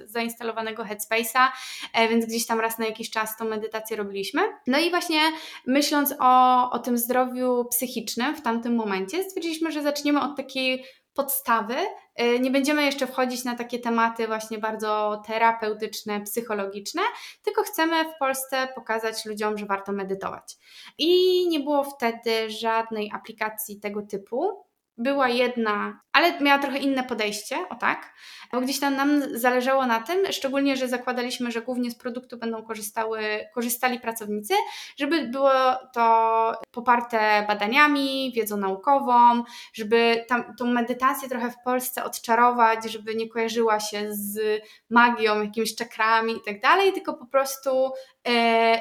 [0.05, 1.48] zainstalowanego Headspace'a,
[1.94, 4.42] e, więc gdzieś tam raz na jakiś czas tą medytację robiliśmy.
[4.66, 5.20] No i właśnie
[5.66, 10.84] myśląc o, o tym zdrowiu psychicznym w tamtym momencie, stwierdziliśmy, że zaczniemy od takiej
[11.14, 11.74] podstawy.
[12.20, 17.02] Y, nie będziemy jeszcze wchodzić na takie tematy właśnie bardzo terapeutyczne, psychologiczne,
[17.42, 20.56] tylko chcemy w Polsce pokazać ludziom, że warto medytować.
[20.98, 24.69] I nie było wtedy żadnej aplikacji tego typu
[25.01, 28.14] była jedna, ale miała trochę inne podejście, o tak,
[28.53, 32.62] bo gdzieś tam nam zależało na tym, szczególnie, że zakładaliśmy, że głównie z produktu będą
[32.62, 33.20] korzystały,
[33.55, 34.55] korzystali pracownicy,
[34.96, 35.53] żeby było
[35.94, 43.28] to poparte badaniami, wiedzą naukową, żeby tam, tą medytację trochę w Polsce odczarować, żeby nie
[43.28, 47.92] kojarzyła się z magią, jakimiś czakrami i tak dalej, tylko po prostu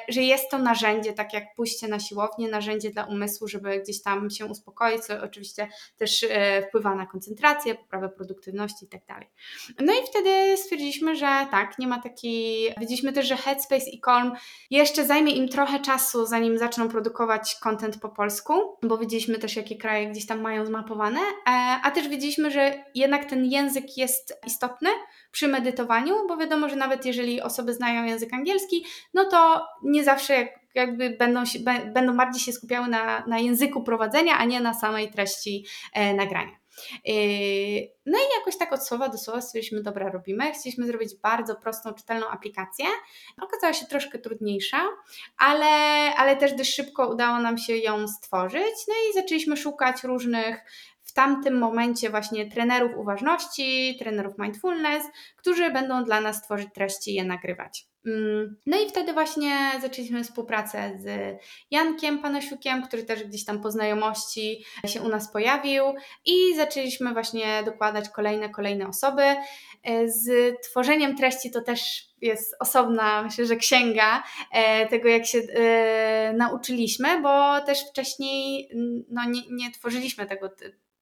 [0.10, 4.30] że jest to narzędzie, tak jak pójście na siłownię, narzędzie dla umysłu, żeby gdzieś tam
[4.30, 5.68] się uspokoić, co oczywiście
[5.98, 9.30] też e, wpływa na koncentrację, poprawę produktywności i tak dalej.
[9.80, 12.74] No i wtedy stwierdziliśmy, że tak, nie ma takiej.
[12.80, 14.32] Widzieliśmy też, że Headspace i Calm
[14.72, 19.78] jeszcze zajmie im trochę czasu, zanim zaczną produkować content po polsku, bo widzieliśmy też, jakie
[19.78, 21.52] kraje gdzieś tam mają zmapowane, e,
[21.84, 24.90] a też widzieliśmy, że jednak ten język jest istotny
[25.32, 30.48] przy medytowaniu, bo wiadomo, że nawet jeżeli osoby znają język angielski, no to nie zawsze
[30.76, 31.60] jakby będą, się,
[31.94, 36.60] będą bardziej się skupiały na, na języku prowadzenia, a nie na samej treści e, nagrania.
[38.06, 40.52] No i jakoś tak od słowa do słowa stwierdziliśmy, dobra, robimy.
[40.52, 42.86] Chcieliśmy zrobić bardzo prostą, czytelną aplikację.
[43.42, 44.82] Okazała się troszkę trudniejsza,
[45.38, 45.66] ale,
[46.16, 48.74] ale też dość szybko udało nam się ją stworzyć.
[48.88, 50.62] No i zaczęliśmy szukać różnych
[51.20, 55.04] tamtym momencie właśnie trenerów uważności, trenerów mindfulness,
[55.36, 57.86] którzy będą dla nas tworzyć treści i je nagrywać.
[58.06, 59.52] Mm, no i wtedy właśnie
[59.82, 61.38] zaczęliśmy współpracę z
[61.72, 65.84] Jankiem Panasiukiem, który też gdzieś tam po znajomości się u nas pojawił
[66.26, 69.24] i zaczęliśmy właśnie dokładać kolejne, kolejne osoby.
[70.06, 76.34] Z tworzeniem treści to też jest osobna, myślę, że księga e, tego, jak się e,
[76.38, 78.70] nauczyliśmy, bo też wcześniej
[79.10, 80.50] no, nie, nie tworzyliśmy tego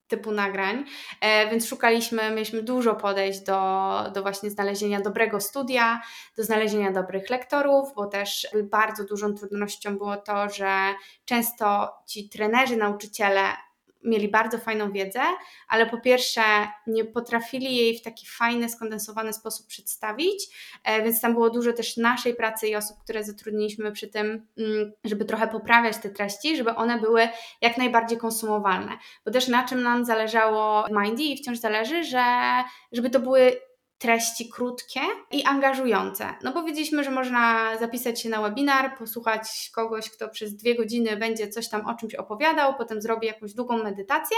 [0.08, 0.86] typu nagrań,
[1.22, 6.02] e, więc szukaliśmy, mieliśmy dużo podejść do, do właśnie znalezienia dobrego studia,
[6.38, 10.94] do znalezienia dobrych lektorów, bo też bardzo dużą trudnością było to, że
[11.26, 13.67] często ci trenerzy, nauczyciele
[14.04, 15.22] mieli bardzo fajną wiedzę,
[15.68, 16.42] ale po pierwsze
[16.88, 20.48] nie potrafili jej w taki fajny, skondensowany sposób przedstawić,
[20.84, 24.92] e, więc tam było dużo też naszej pracy i osób, które zatrudniliśmy przy tym, mm,
[25.04, 27.30] żeby trochę poprawiać te treści, żeby one były
[27.62, 28.98] jak najbardziej konsumowalne.
[29.26, 32.24] Bo też na czym nam zależało Mindy i wciąż zależy, że
[32.92, 33.67] żeby to były
[33.98, 35.00] treści krótkie
[35.32, 36.34] i angażujące.
[36.44, 41.48] No powiedzieliśmy, że można zapisać się na webinar, posłuchać kogoś, kto przez dwie godziny będzie
[41.48, 44.38] coś tam o czymś opowiadał, potem zrobi jakąś długą medytację,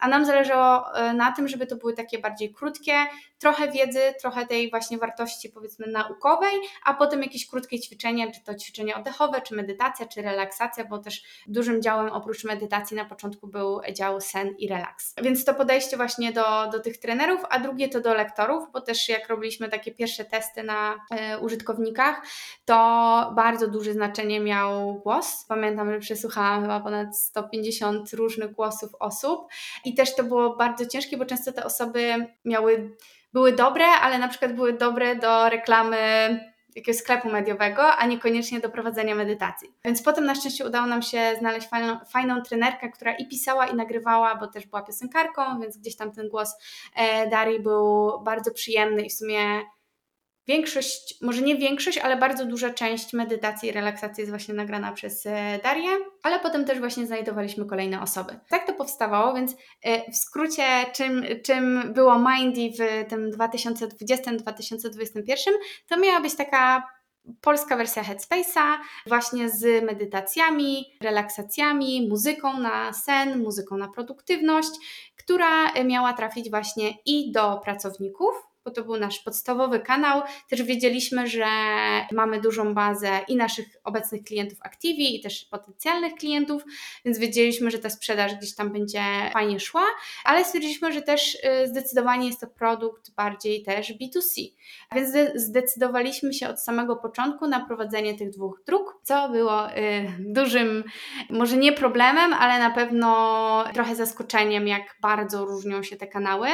[0.00, 2.94] a nam zależało e, na tym, żeby to były takie bardziej krótkie,
[3.40, 8.54] trochę wiedzy, trochę tej właśnie wartości powiedzmy naukowej, a potem jakieś krótkie ćwiczenia, czy to
[8.54, 13.80] ćwiczenie oddechowe, czy medytacja, czy relaksacja, bo też dużym działem oprócz medytacji na początku był
[13.92, 15.14] dział sen i relaks.
[15.22, 19.08] Więc to podejście właśnie do, do tych trenerów, a drugie to do lektorów, bo też
[19.08, 22.22] jak robiliśmy takie pierwsze testy na e, użytkownikach,
[22.64, 22.74] to
[23.36, 25.44] bardzo duże znaczenie miał głos.
[25.48, 29.48] Pamiętam, że przesłuchałam chyba ponad 150 różnych głosów osób
[29.84, 32.96] i też to było bardzo ciężkie, bo często te osoby miały,
[33.32, 35.98] były dobre, ale na przykład były dobre do reklamy
[36.76, 39.68] jakiegoś sklepu mediowego, a niekoniecznie do prowadzenia medytacji.
[39.84, 43.74] Więc potem na szczęście udało nam się znaleźć fajną, fajną trenerkę, która i pisała, i
[43.74, 46.54] nagrywała, bo też była piosenkarką, więc gdzieś tam ten głos
[46.96, 49.40] e, Darii był bardzo przyjemny i w sumie
[50.46, 55.26] większość, może nie większość, ale bardzo duża część medytacji i relaksacji jest właśnie nagrana przez
[55.26, 55.90] e, Darię,
[56.22, 58.38] ale potem też właśnie znajdowaliśmy kolejne osoby.
[58.48, 65.50] Tak to powstawało, więc e, w skrócie, czym, czym było Mindy w tym 2020-2021,
[65.88, 66.86] to miała być taka
[67.40, 68.76] polska wersja Headspace'a,
[69.06, 74.70] właśnie z medytacjami, relaksacjami, muzyką na sen, muzyką na produktywność,
[75.16, 80.22] która miała trafić właśnie i do pracowników, bo to był nasz podstawowy kanał.
[80.50, 81.46] Też wiedzieliśmy, że
[82.12, 86.62] mamy dużą bazę i naszych obecnych klientów Activi i też potencjalnych klientów,
[87.04, 89.02] więc wiedzieliśmy, że ta sprzedaż gdzieś tam będzie
[89.32, 89.84] fajnie szła,
[90.24, 94.52] ale stwierdziliśmy, że też y, zdecydowanie jest to produkt bardziej też B2C.
[94.94, 99.72] Więc zdecydowaliśmy się od samego początku na prowadzenie tych dwóch dróg, co było y,
[100.18, 100.84] dużym,
[101.30, 106.48] może nie problemem, ale na pewno trochę zaskoczeniem, jak bardzo różnią się te kanały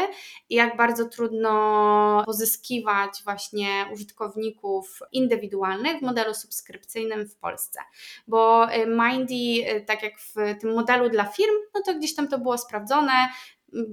[0.48, 1.95] i jak bardzo trudno
[2.26, 7.80] pozyskiwać właśnie użytkowników indywidualnych w modelu subskrypcyjnym w Polsce.
[8.26, 12.28] Bo y, Mindy, y, tak jak w tym modelu dla firm, no to gdzieś tam
[12.28, 13.28] to było sprawdzone,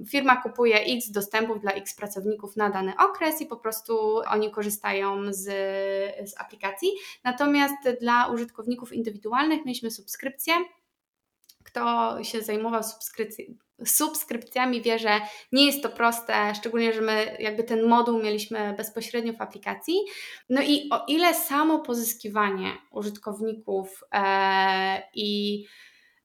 [0.07, 5.33] firma kupuje X dostępów dla X pracowników na dany okres i po prostu oni korzystają
[5.33, 5.43] z,
[6.29, 6.89] z aplikacji.
[7.23, 10.53] Natomiast dla użytkowników indywidualnych mieliśmy subskrypcję.
[11.63, 13.45] Kto się zajmował subskrypcją,
[13.85, 15.21] subskrypcjami wie, że
[15.51, 19.95] nie jest to proste, szczególnie, że my jakby ten moduł mieliśmy bezpośrednio w aplikacji.
[20.49, 25.63] No i o ile samo pozyskiwanie użytkowników e, i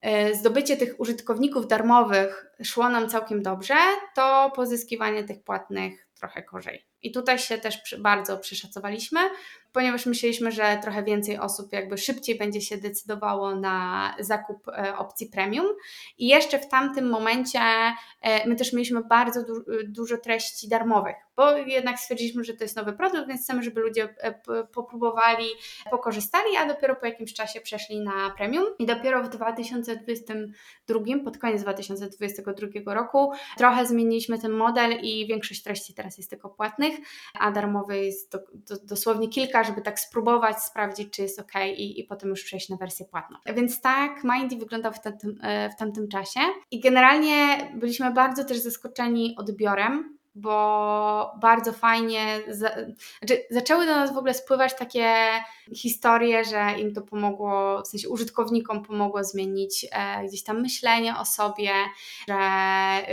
[0.01, 3.77] e, zdobycie tych użytkowników darmowych szło nam całkiem dobrze,
[4.15, 6.87] to pozyskiwanie tych płatnych trochę gorzej.
[7.03, 9.21] I tutaj się też bardzo przeszacowaliśmy,
[9.73, 15.27] ponieważ myśleliśmy, że trochę więcej osób jakby szybciej będzie się decydowało na zakup e, opcji
[15.27, 15.67] premium.
[16.19, 17.61] I jeszcze w tamtym momencie
[18.21, 22.77] e, my też mieliśmy bardzo du dużo treści darmowych, bo jednak stwierdziliśmy, że to jest
[22.77, 25.47] nowy produkt, więc chcemy, żeby ludzie e, popróbowali,
[25.91, 28.65] pokorzystali, a dopiero po jakimś czasie przeszli na premium.
[28.79, 35.95] I dopiero w 2022, pod koniec 2022 roku, trochę zmieniliśmy ten model i większość treści
[35.95, 36.95] teraz jest tylko płatnych,
[37.39, 42.01] a darmowy jest do, do, dosłownie kilka, żeby tak spróbować, sprawdzić, czy jest ok i,
[42.01, 43.39] i potem już przejść na wersję płatną.
[43.57, 45.39] Więc tak Mindy wyglądał w tamtym,
[45.77, 46.41] w tamtym czasie
[46.71, 52.71] i generalnie byliśmy bardzo też zaskoczeni odbiorem bo bardzo fajnie, za,
[53.19, 55.15] znaczy zaczęły do nas w ogóle spływać takie
[55.75, 61.25] historie, że im to pomogło, w sensie użytkownikom pomogło zmienić e, gdzieś tam myślenie o
[61.25, 61.73] sobie,
[62.29, 62.37] że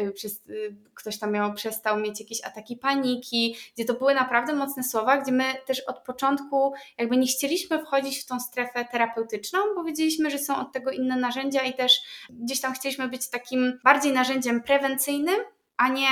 [0.02, 4.54] y, przez, y, ktoś tam miał, przestał mieć jakieś ataki paniki, gdzie to były naprawdę
[4.54, 9.60] mocne słowa, gdzie my też od początku jakby nie chcieliśmy wchodzić w tą strefę terapeutyczną,
[9.76, 13.80] bo wiedzieliśmy, że są od tego inne narzędzia i też gdzieś tam chcieliśmy być takim
[13.84, 15.40] bardziej narzędziem prewencyjnym,
[15.78, 16.10] a nie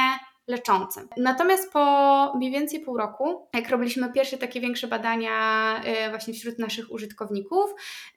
[0.47, 1.07] leczącym.
[1.17, 5.75] Natomiast po mniej więcej pół roku, jak robiliśmy pierwsze takie większe badania
[6.07, 7.71] y, właśnie wśród naszych użytkowników,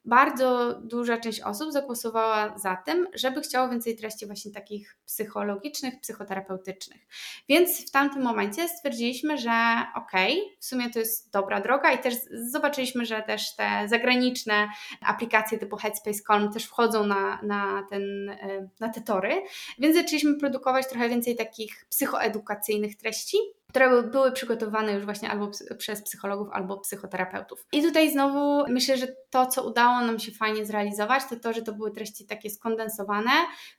[0.04, 7.00] bardzo duża część osób zagłosowała za tym, żeby chciało więcej treści właśnie takich psychologicznych, psychoterapeutycznych.
[7.48, 11.98] Więc w tamtym momencie stwierdziliśmy, że okej, okay, w sumie to jest dobra droga i
[11.98, 14.68] też zobaczyliśmy, że też te zagraniczne
[15.00, 19.42] aplikacje typu Headspace Calm też wchodzą na, na, ten, y, na te tory,
[19.78, 23.36] więc zaczęliśmy produkować trochę więcej takich psycho psychoedukacyjnych treści,
[23.70, 27.66] które były przygotowane już właśnie albo przez psychologów, albo psychoterapeutów.
[27.72, 31.62] I tutaj znowu myślę, że to, co udało nam się fajnie zrealizować, to to, że
[31.62, 33.30] to były treści takie skondensowane,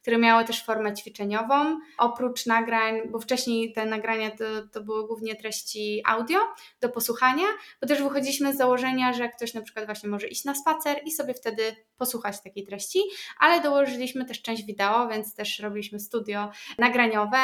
[0.01, 5.35] które miały też formę ćwiczeniową, oprócz nagrań, bo wcześniej te nagrania to, to były głównie
[5.35, 6.39] treści audio
[6.81, 7.45] do posłuchania,
[7.81, 11.11] bo też wychodziliśmy z założenia, że ktoś na przykład właśnie może iść na spacer i
[11.11, 11.63] sobie wtedy
[11.97, 12.99] posłuchać takiej treści,
[13.39, 17.37] ale dołożyliśmy też część wideo, więc też robiliśmy studio nagraniowe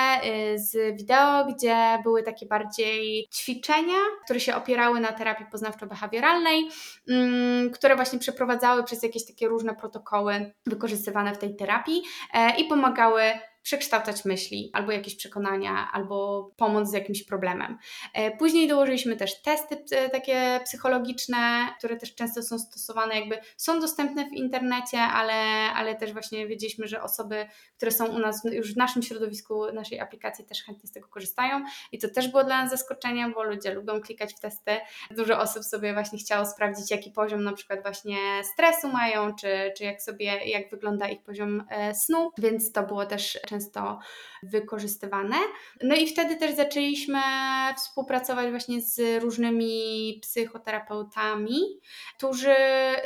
[0.53, 6.61] y, z wideo, gdzie były takie bardziej ćwiczenia, które się opierały na terapii poznawczo-behawioralnej,
[7.09, 12.03] mm, które właśnie przeprowadzały przez jakieś takie różne protokoły wykorzystywane w tej terapii
[12.33, 13.23] e, i pomagały
[13.63, 17.77] przekształcać myśli, albo jakieś przekonania, albo pomóc z jakimś problemem.
[18.13, 23.79] E, później dołożyliśmy też testy e, takie psychologiczne, które też często są stosowane, jakby są
[23.79, 25.33] dostępne w internecie, ale,
[25.75, 27.45] ale też właśnie wiedzieliśmy, że osoby,
[27.77, 31.65] które są u nas już w naszym środowisku, naszej aplikacji też chętnie z tego korzystają
[31.91, 34.71] i to też było dla nas zaskoczeniem, bo ludzie lubią klikać w testy.
[35.11, 38.17] Dużo osób sobie właśnie chciało sprawdzić, jaki poziom na przykład właśnie
[38.53, 43.05] stresu mają, czy, czy jak sobie, jak wygląda ich poziom e, snu, więc to było
[43.05, 43.99] też często
[44.43, 45.35] wykorzystywane.
[45.83, 47.19] No i wtedy też zaczęliśmy
[47.77, 51.59] współpracować właśnie z różnymi psychoterapeutami,
[52.17, 52.55] którzy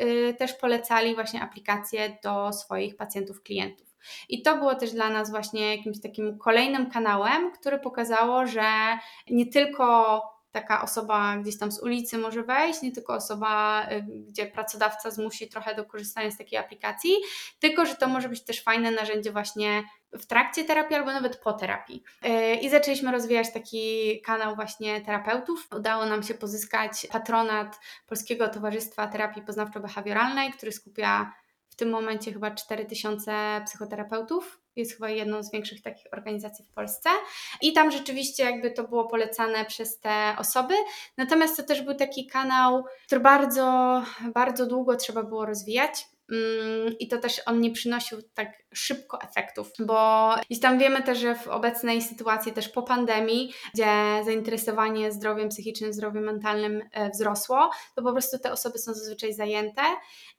[0.02, 3.88] y, też polecali właśnie aplikacje do swoich pacjentów, klientów.
[4.30, 8.98] I to było też dla nas właśnie jakimś takim kolejnym kanałem, który pokazało, że
[9.30, 10.22] nie tylko
[10.52, 15.50] taka osoba gdzieś tam z ulicy może wejść, nie tylko osoba, y, gdzie pracodawca zmusi
[15.50, 17.12] trochę do korzystania z takiej aplikacji,
[17.60, 19.84] tylko że to może być też fajne narzędzie właśnie
[20.14, 22.04] w trakcie terapii albo nawet po terapii.
[22.26, 25.68] Y, I zaczęliśmy rozwijać taki kanał właśnie terapeutów.
[25.76, 31.34] Udało nam się pozyskać patronat Polskiego Towarzystwa Terapii Poznawczo-Behawioralnej, który skupia
[31.70, 37.10] w tym momencie chyba 4000 psychoterapeutów jest chyba jedną z większych takich organizacji w Polsce.
[37.62, 40.74] I tam rzeczywiście jakby to było polecane przez te osoby.
[41.18, 44.02] Natomiast to też był taki kanał, który bardzo,
[44.34, 46.06] bardzo długo trzeba było rozwijać.
[46.32, 51.18] Mm, I to też on nie przynosił tak szybko efektów, bo i tam wiemy też,
[51.18, 53.86] że w obecnej sytuacji, też po pandemii, gdzie
[54.26, 59.82] zainteresowanie zdrowiem psychicznym, zdrowiem mentalnym e, wzrosło, to po prostu te osoby są zazwyczaj zajęte.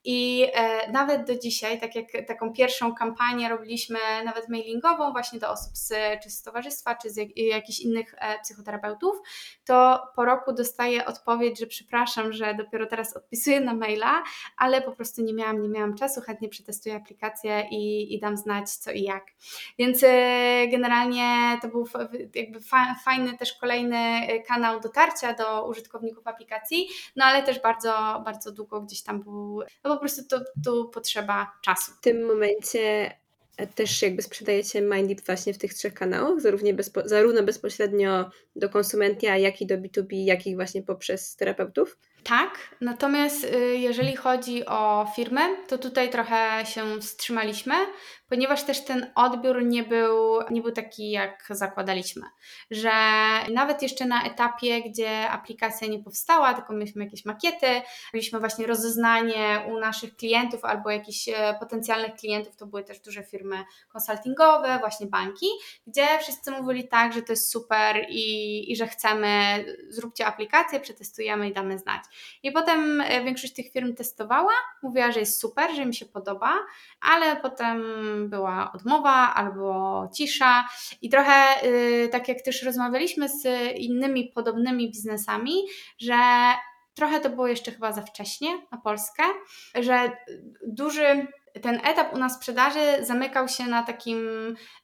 [0.05, 5.51] I e, nawet do dzisiaj, tak jak taką pierwszą kampanię robiliśmy nawet mailingową właśnie do
[5.51, 9.17] osób z, czy z towarzystwa, czy z jak, jakichś innych e, psychoterapeutów,
[9.65, 14.23] to po roku dostaję odpowiedź, że przepraszam, że dopiero teraz odpisuję na maila,
[14.57, 18.71] ale po prostu nie miałam, nie miałam czasu, chętnie przetestuję aplikację i, i dam znać
[18.71, 19.25] co i jak.
[19.79, 21.87] Więc e, generalnie to był
[22.35, 22.61] jakby
[23.05, 23.99] fajny też kolejny
[24.47, 29.95] kanał dotarcia do użytkowników aplikacji, no ale też bardzo, bardzo długo gdzieś tam był, no
[29.95, 31.93] po prostu to, tu potrzeba czasu.
[31.93, 33.13] W tym momencie
[33.67, 39.37] też jakby sprzedajecie MindDeep właśnie w tych trzech kanałach, zarówno, bezpo, zarówno bezpośrednio do konsumenta,
[39.37, 41.99] jak i do B2B, jak i właśnie poprzez terapeutów?
[42.25, 47.75] Tak, natomiast y, jeżeli chodzi o firmy, to tutaj trochę się wstrzymaliśmy,
[48.29, 52.27] ponieważ też ten odbiór nie był, nie był taki, jak zakładaliśmy.
[52.71, 52.93] Że
[53.53, 57.67] nawet jeszcze na etapie, gdzie aplikacja nie powstała, tylko mieliśmy jakieś makiety,
[58.15, 63.23] mieliśmy właśnie rozeznanie u naszych klientów albo jakichś e, potencjalnych klientów, to były też duże
[63.23, 65.47] firmy konsultingowe, właśnie banki,
[65.87, 71.49] gdzie wszyscy mówili tak, że to jest super i, i że chcemy, zróbcie aplikację, przetestujemy
[71.49, 72.03] i damy znać.
[72.43, 74.53] I potem e, większość tych firm testowała,
[74.83, 76.53] mówiła, że jest super, że im się podoba,
[77.01, 77.83] ale potem
[78.27, 80.69] była odmowa albo cisza.
[81.03, 83.47] I trochę yy, tak jak też rozmawialiśmy z
[83.77, 85.55] innymi podobnymi biznesami,
[85.99, 86.15] że
[86.95, 89.23] trochę to było jeszcze chyba za wcześnie na Polskę,
[89.75, 90.13] że
[90.67, 91.27] duży
[91.63, 94.19] ten etap u nas sprzedaży zamykał się na takim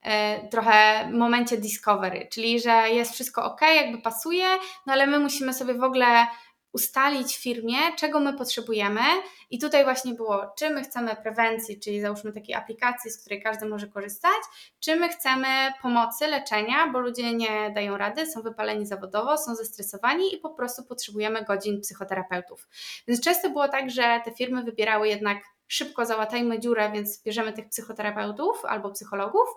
[0.03, 4.47] e, trochę momencie discovery, czyli że jest wszystko ok, jakby pasuje,
[4.87, 6.27] no ale my musimy sobie w ogóle
[6.75, 9.01] ustalić w firmie, czego my potrzebujemy.
[9.51, 13.67] I tutaj właśnie było, czy my chcemy prewencji, czyli załóżmy takiej aplikacji, z której każdy
[13.67, 14.43] może korzystać,
[14.81, 15.49] czy my chcemy
[15.83, 20.85] pomocy, leczenia, bo ludzie nie dają rady, są wypaleni zawodowo, są zestresowani i po prostu
[20.85, 22.69] potrzebujemy godzin psychoterapeutów.
[23.09, 25.39] Więc często było tak, że te firmy wybierały jednak
[25.69, 29.49] szybko załatajmy dziurę, więc bierzemy tych psychoterapeutów albo psychologów,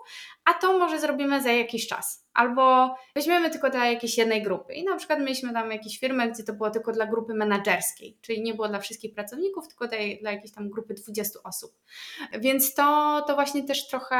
[0.44, 2.28] a to może zrobimy za jakiś czas.
[2.34, 4.74] Albo weźmiemy tylko dla jakiejś jednej grupy.
[4.74, 8.42] I na przykład mieliśmy tam jakieś firmy, gdzie to było tylko dla grupy menedżerskiej, czyli
[8.42, 11.72] nie było dla wszystkich pracowników, tylko dla, dla jakiejś tam grupy 20 osób.
[12.40, 14.16] Więc to, to właśnie też trochę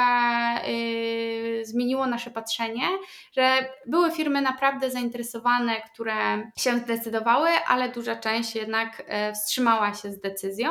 [0.66, 2.88] yy, zmieniło nasze patrzenie,
[3.32, 10.12] że były firmy naprawdę zainteresowane, które się zdecydowały, ale duża część jednak yy, wstrzymała się
[10.12, 10.70] z decyzją.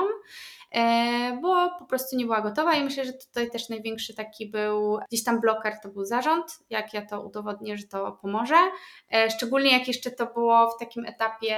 [0.72, 5.00] E, bo po prostu nie była gotowa i myślę, że tutaj też największy taki był
[5.08, 8.56] gdzieś tam bloker, to był zarząd, jak ja to udowodnię, że to pomoże,
[9.14, 11.58] e, szczególnie jak jeszcze to było w takim etapie,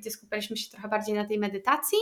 [0.00, 1.98] gdzie skupialiśmy się trochę bardziej na tej medytacji.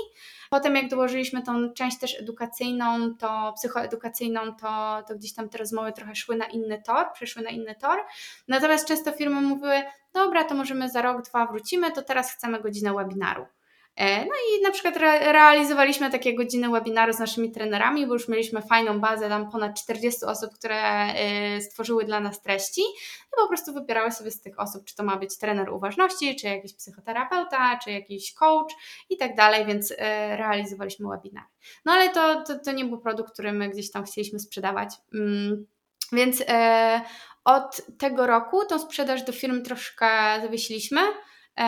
[0.50, 5.92] Potem jak dołożyliśmy tą część też edukacyjną, to psychoedukacyjną, to, to gdzieś tam te rozmowy
[5.92, 7.98] trochę szły na inny tor, przeszły na inny tor.
[8.48, 9.82] Natomiast często firmy mówiły,
[10.12, 13.46] dobra, to możemy za rok, dwa wrócimy, to teraz chcemy godzinę webinaru.
[13.96, 18.28] E, no i na przykład re realizowaliśmy takie godziny webinaru z naszymi trenerami, bo już
[18.28, 23.48] mieliśmy fajną bazę, tam ponad 40 osób, które e, stworzyły dla nas treści i po
[23.48, 27.78] prostu wybierały sobie z tych osób, czy to ma być trener uważności, czy jakiś psychoterapeuta,
[27.84, 28.72] czy jakiś coach
[29.10, 31.46] i tak dalej, więc e, realizowaliśmy webinary.
[31.84, 34.94] No ale to, to, to nie był produkt, który my gdzieś tam chcieliśmy sprzedawać.
[35.14, 35.66] Mm,
[36.12, 36.44] więc
[37.44, 40.08] od tego roku tą sprzedaż do firm troszkę
[40.42, 41.00] zawiesiliśmy.
[41.58, 41.62] E,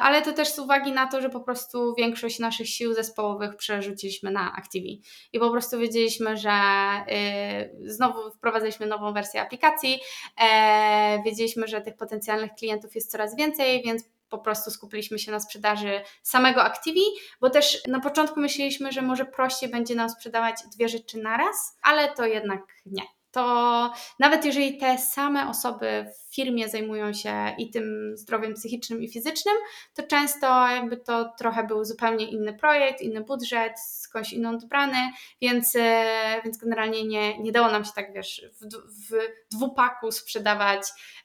[0.00, 4.30] ale to też z uwagi na to, że po prostu większość naszych sił zespołowych przerzuciliśmy
[4.30, 5.02] na Activi.
[5.32, 10.00] I po prostu wiedzieliśmy, że y, znowu wprowadziliśmy nową wersję aplikacji,
[10.40, 15.40] e, wiedzieliśmy, że tych potencjalnych klientów jest coraz więcej, więc po prostu skupiliśmy się na
[15.40, 17.02] sprzedaży samego Activi,
[17.40, 22.14] bo też na początku myśleliśmy, że może prościej będzie nam sprzedawać dwie rzeczy naraz, ale
[22.14, 28.12] to jednak nie to nawet jeżeli te same osoby w firmie zajmują się i tym
[28.16, 29.54] zdrowiem psychicznym i fizycznym,
[29.94, 33.72] to często jakby to trochę był zupełnie inny projekt, inny budżet,
[34.10, 34.98] skądś inną dobrany,
[35.40, 38.66] więc, e, więc generalnie nie, nie dało nam się tak, wiesz, w,
[39.10, 39.16] w
[39.56, 40.82] dwupaku sprzedawać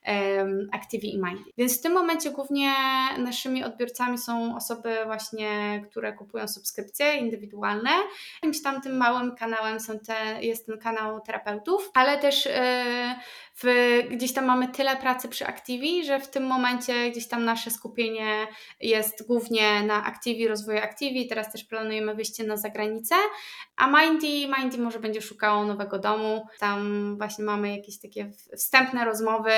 [0.08, 1.52] um, Activi i Mindy.
[1.58, 2.74] Więc w tym momencie głównie
[3.18, 7.90] naszymi odbiorcami są osoby właśnie, które kupują subskrypcje indywidualne.
[8.36, 12.52] Jakimś tam tym małym kanałem są te, jest ten kanał terapeutów, ale też yy,
[13.58, 13.66] w,
[14.10, 18.48] gdzieś tam mamy tyle pracy przy Activi, że w tym momencie gdzieś tam nasze skupienie
[18.80, 21.28] jest głównie na Activi, rozwoju Activi.
[21.28, 23.16] Teraz też planujemy wyjście na zagranicę,
[23.76, 24.28] a Mindy,
[24.58, 26.48] Mindy może będzie szukało nowego domu.
[26.60, 29.52] Tam właśnie mamy jakieś takie wstępne rozmowy,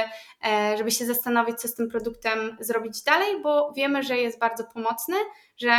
[0.47, 4.63] e, żeby się zastanowić, co z tym produktem zrobić dalej, bo wiemy, że jest bardzo
[4.63, 5.15] pomocny,
[5.57, 5.73] że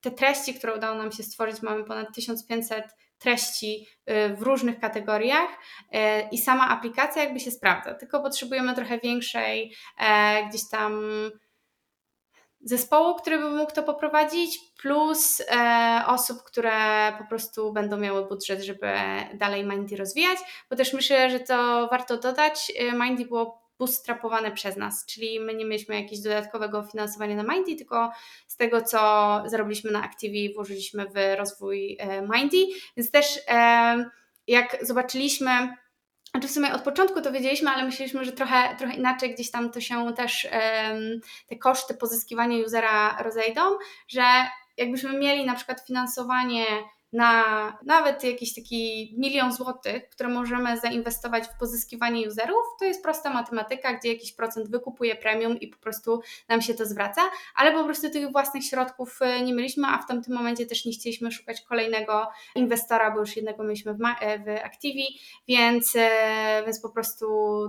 [0.00, 2.84] te treści, które udało nam się stworzyć, mamy ponad 1500
[3.24, 5.98] treści y, w różnych kategoriach y,
[6.32, 11.02] i sama aplikacja jakby się sprawdza, tylko potrzebujemy trochę większej e, gdzieś tam
[12.64, 16.72] zespołu, który by mógł to poprowadzić, plus e, osób, które
[17.18, 18.92] po prostu będą miały budżet, żeby
[19.34, 20.38] dalej Mindy rozwijać,
[20.70, 25.54] bo też myślę, że to warto dodać, y, Mindy było bootstrapowane przez nas, czyli my
[25.54, 28.12] nie mieliśmy jakiegoś dodatkowego finansowania na Mindy, tylko
[28.46, 28.98] z tego, co
[29.46, 32.66] zarobiliśmy na Activi, włożyliśmy w rozwój e, Mindy,
[32.96, 34.10] więc też e,
[34.46, 35.76] jak zobaczyliśmy,
[36.30, 39.70] znaczy w sumie od początku to wiedzieliśmy, ale myśleliśmy, że trochę, trochę inaczej gdzieś tam
[39.70, 40.48] to się też
[41.46, 43.60] te koszty pozyskiwania usera rozejdą,
[44.08, 44.22] że
[44.76, 46.66] jakbyśmy mieli na przykład finansowanie
[47.14, 47.44] na
[47.86, 53.94] nawet jakiś taki milion złotych, które możemy zainwestować w pozyskiwanie userów, to jest prosta matematyka,
[53.94, 57.22] gdzie jakiś procent wykupuje premium i po prostu nam się to zwraca,
[57.54, 60.92] ale po prostu tych własnych środków e, nie mieliśmy, a w tamtym momencie też nie
[60.92, 65.06] chcieliśmy szukać kolejnego inwestora, bo już jednego mieliśmy w, e, w Activi,
[65.48, 67.26] więc, e, więc po prostu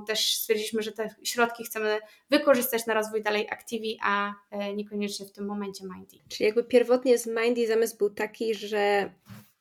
[0.07, 4.33] też stwierdziliśmy, że te środki chcemy wykorzystać na rozwój dalej Activi, a
[4.75, 6.17] niekoniecznie w tym momencie Mindy.
[6.29, 9.09] Czyli jakby pierwotnie z Mindy zamysł był taki, że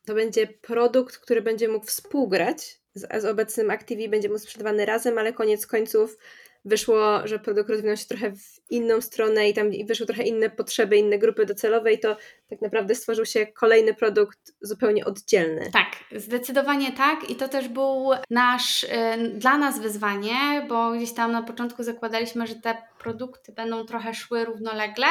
[0.07, 5.18] to będzie produkt, który będzie mógł współgrać z, z obecnym Activi, będzie mógł sprzedawany razem,
[5.18, 6.18] ale koniec końców
[6.65, 10.97] wyszło, że produkt rozwinął się trochę w inną stronę i tam wyszły trochę inne potrzeby,
[10.97, 12.17] inne grupy docelowe i to
[12.49, 15.71] tak naprawdę stworzył się kolejny produkt zupełnie oddzielny.
[15.73, 18.89] Tak, zdecydowanie tak i to też był nasz, y,
[19.35, 24.45] dla nas wyzwanie, bo gdzieś tam na początku zakładaliśmy, że te produkty będą trochę szły
[24.45, 25.07] równolegle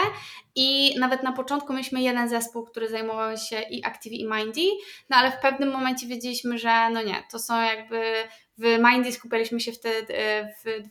[0.56, 4.62] i nawet na początku mieliśmy jeden zespół, który zajmował się i Active i Mindy,
[5.10, 8.14] no ale w pewnym momencie wiedzieliśmy, że no nie, to są jakby
[8.58, 10.90] w Mindy skupialiśmy się wtedy y, w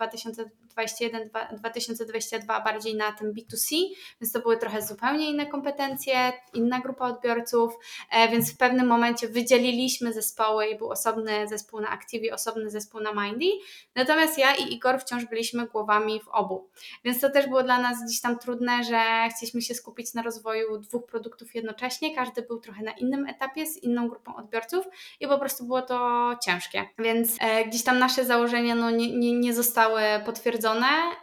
[0.74, 3.76] 2021-2022 bardziej na tym B2C,
[4.20, 7.72] więc to były trochę zupełnie inne kompetencje, inna grupa odbiorców,
[8.10, 13.00] e, więc w pewnym momencie wydzieliliśmy zespoły i był osobny zespół na Active, osobny zespół
[13.00, 13.46] na Mindy.
[13.94, 16.68] Natomiast ja i Igor wciąż byliśmy głowami w obu.
[17.04, 20.78] Więc to też było dla nas gdzieś tam trudne, że chcieliśmy się skupić na rozwoju
[20.78, 22.14] dwóch produktów jednocześnie.
[22.14, 24.84] Każdy był trochę na innym etapie z inną grupą odbiorców
[25.20, 26.84] i po prostu było to ciężkie.
[26.98, 30.61] Więc e, gdzieś tam nasze założenia no, nie, nie, nie zostały potwierdzone.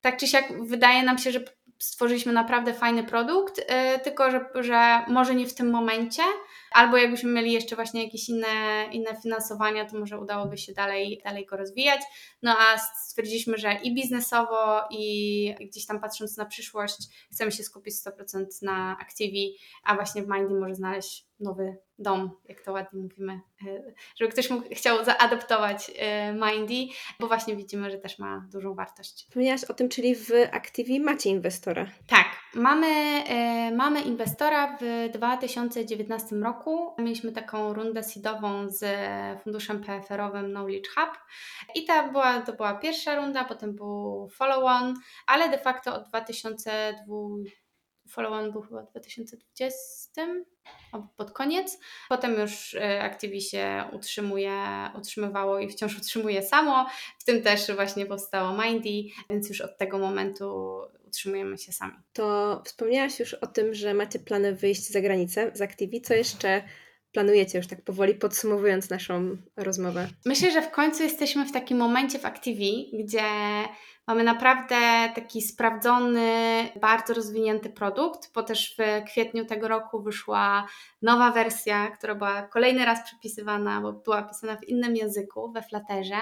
[0.02, 1.40] Tak czy siak wydaje nam się, że
[1.80, 6.24] stworzyliśmy naprawdę fajny produkt, e, tylko że, że może nie w tym momencie,
[6.72, 11.46] albo jakbyśmy mieli jeszcze właśnie jakieś inne, inne finansowania, to może udałoby się dalej, dalej
[11.46, 12.02] go rozwijać.
[12.42, 16.98] No a stwierdziliśmy, że i biznesowo, i gdzieś tam patrząc na przyszłość,
[17.32, 22.62] chcemy się skupić 100% na Activi, a właśnie w Mindy może znaleźć nowy dom, jak
[22.62, 27.98] to ładnie mówimy, e, żeby ktoś mógł, chciał zaadoptować e, Mindy, bo właśnie widzimy, że
[27.98, 29.26] też ma dużą wartość.
[29.28, 31.88] Wspomniałaś o tym, czyli w Activi macie inwestora.
[32.08, 32.88] Tak, mamy,
[33.28, 36.94] e, mamy inwestora w 2019 roku.
[36.98, 38.86] Mieliśmy taką rundę seedową z
[39.44, 41.20] funduszem PFR-owym Knowledge Hub
[41.76, 44.94] i ta była, to była pierwsza runda, potem był follow-on,
[45.28, 47.59] ale de facto od 2020
[48.10, 50.28] follow-on był chyba w 2020
[51.18, 51.80] pod koniec.
[52.10, 54.54] Potem już y, Activi się utrzymuje,
[54.98, 56.86] utrzymywało i wciąż utrzymuje samo.
[57.20, 61.94] W tym też właśnie powstało Mindy, więc już od tego momentu utrzymujemy się sami.
[62.14, 66.02] To wspomniałaś już o tym, że macie plany wyjść za granicę z Activi.
[66.02, 66.64] Co jeszcze
[67.12, 70.08] planujecie już tak powoli podsumowując naszą rozmowę?
[70.26, 73.24] Myślę, że w końcu jesteśmy w takim momencie w Activi, gdzie
[74.10, 74.76] Mamy naprawdę
[75.16, 80.68] taki sprawdzony, bardzo rozwinięty produkt, bo też w kwietniu tego roku wyszła
[81.02, 86.20] nowa wersja, która była kolejny raz przepisywana, bo była pisana w innym języku, we Flutterze.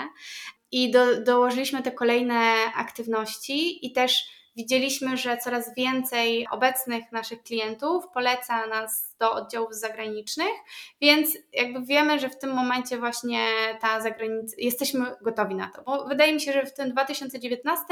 [0.72, 4.24] I do, dołożyliśmy te kolejne aktywności i też
[4.56, 10.54] widzieliśmy, że coraz więcej obecnych naszych klientów poleca nas do oddziałów zagranicznych,
[11.02, 13.48] więc jakby wiemy, że w tym momencie właśnie
[13.82, 17.86] ta zagranica, jesteśmy gotowi na to, bo wydaje mi się, że w tym 2019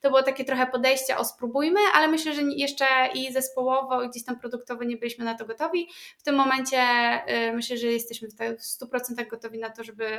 [0.00, 4.24] to było takie trochę podejście, o spróbujmy, ale myślę, że jeszcze i zespołowo, i gdzieś
[4.24, 5.88] tam produktowo nie byliśmy na to gotowi.
[6.18, 6.80] W tym momencie
[7.48, 10.18] y, myślę, że jesteśmy w 100% gotowi na to, żeby,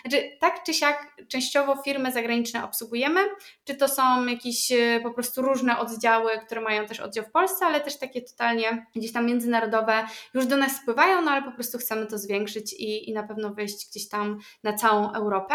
[0.00, 3.20] znaczy tak czy siak częściowo firmy zagraniczne obsługujemy,
[3.64, 7.66] czy to są jakieś y, po prostu różne oddziały, które mają też oddział w Polsce,
[7.66, 9.83] ale też takie totalnie gdzieś tam międzynarodowe
[10.34, 13.54] już do nas spływają, no ale po prostu chcemy to zwiększyć i, i na pewno
[13.54, 15.54] wyjść gdzieś tam na całą Europę.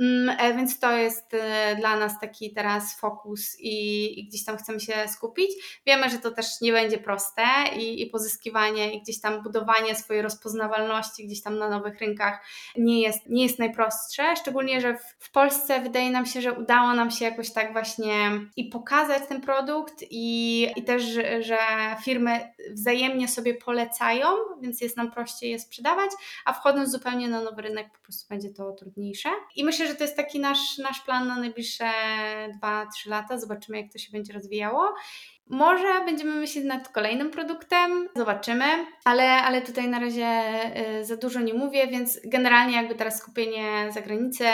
[0.00, 4.56] Mm, e, więc to jest e, dla nas taki teraz fokus i, i, gdzieś tam
[4.56, 5.50] chcemy się skupić.
[5.86, 7.42] Wiemy, że to też nie będzie proste
[7.76, 12.46] i, i, pozyskiwanie i gdzieś tam budowanie swojej rozpoznawalności gdzieś tam na nowych rynkach
[12.76, 16.94] nie jest, nie jest najprostsze, szczególnie, że w, w Polsce wydaje nam się, że udało
[16.94, 21.02] nam się jakoś tak właśnie i pokazać ten produkt i, i też,
[21.40, 21.58] że
[22.04, 24.26] firmy wzajemnie sobie polecają,
[24.60, 26.10] więc jest nam prościej je sprzedawać,
[26.44, 29.28] a wchodząc zupełnie na nowy rynek po prostu będzie to trudniejsze.
[29.56, 31.84] I myślę, że to jest taki nasz, nasz plan na najbliższe
[32.62, 33.38] 2-3 lata.
[33.38, 34.94] Zobaczymy, jak to się będzie rozwijało.
[35.48, 38.64] Może będziemy myśleć nad kolejnym produktem, zobaczymy,
[39.04, 40.28] ale, ale tutaj na razie
[41.00, 44.52] y, za dużo nie mówię, więc generalnie jakby teraz skupienie za granicę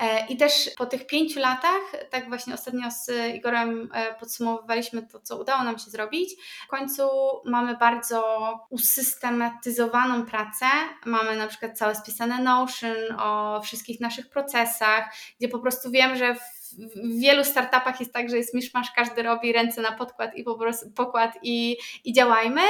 [0.00, 1.80] e, i też po tych pięciu latach,
[2.10, 6.30] tak właśnie ostatnio z Igorem e, podsumowywaliśmy to, co udało nam się zrobić.
[6.64, 7.08] W końcu
[7.44, 8.22] mamy bardzo
[8.70, 10.66] usystematyzowaną pracę,
[11.04, 16.34] mamy na przykład całe spisane Notion o wszystkich naszych procesach, gdzie po prostu wiem, że
[16.34, 20.44] w w wielu startupach jest tak, że jest miszmasz, każdy robi ręce na podkład i
[20.44, 22.60] po prostu pokład i, i działajmy,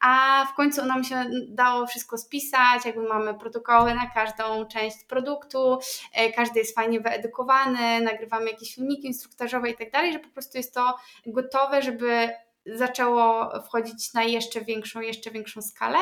[0.00, 5.78] a w końcu nam się dało wszystko spisać, jakby mamy protokoły na każdą część produktu,
[6.12, 10.58] e, każdy jest fajnie wyedukowany, nagrywamy jakieś filmiki instruktażowe i tak dalej, że po prostu
[10.58, 10.96] jest to
[11.26, 12.28] gotowe, żeby
[12.66, 15.98] zaczęło wchodzić na jeszcze większą, jeszcze większą skalę,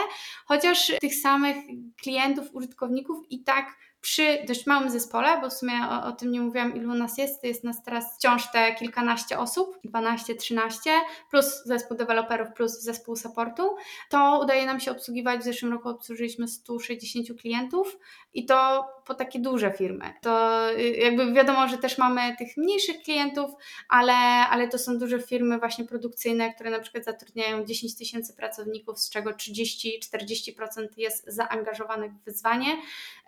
[0.46, 1.56] chociaż tych samych
[2.02, 6.40] klientów, użytkowników i tak przy dość małym zespole, bo w sumie o, o, tym nie
[6.40, 7.44] mówiłam, ilu nas jest.
[7.44, 10.90] Jest nas teraz wciąż te kilkanaście osób, 12, 13,
[11.30, 13.76] plus zespół deweloperów, plus zespół supportu.
[14.10, 15.40] To udaje nam się obsługiwać.
[15.40, 17.98] W zeszłym roku obsłużyliśmy 160 klientów
[18.34, 20.12] i to po takie duże firmy.
[20.22, 23.50] To y, jakby wiadomo, że też mamy tych mniejszych klientów,
[23.88, 24.12] ale,
[24.50, 29.10] ale to są duże firmy właśnie produkcyjne, które na przykład zatrudniają 10 tysięcy pracowników, z
[29.10, 32.76] czego 30-40% jest zaangażowanych w wyzwanie,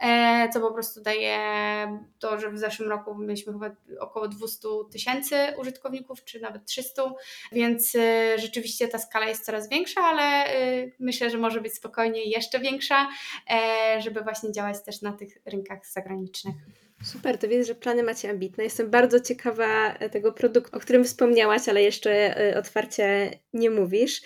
[0.01, 1.39] e, po prostu daje
[2.19, 7.13] to, że w zeszłym roku mieliśmy chyba około 200 tysięcy użytkowników, czy nawet 300,
[7.53, 7.99] więc y,
[8.39, 13.09] rzeczywiście ta skala jest coraz większa, ale y, myślę, że może być spokojnie jeszcze większa,
[13.51, 16.55] e, żeby właśnie działać też na tych rynkach zagranicznych.
[17.03, 18.65] Super, to widzę, że plany macie ambitne.
[18.65, 24.23] Jestem bardzo ciekawa tego produktu, o którym wspomniałaś, ale jeszcze y, otwarcie nie mówisz.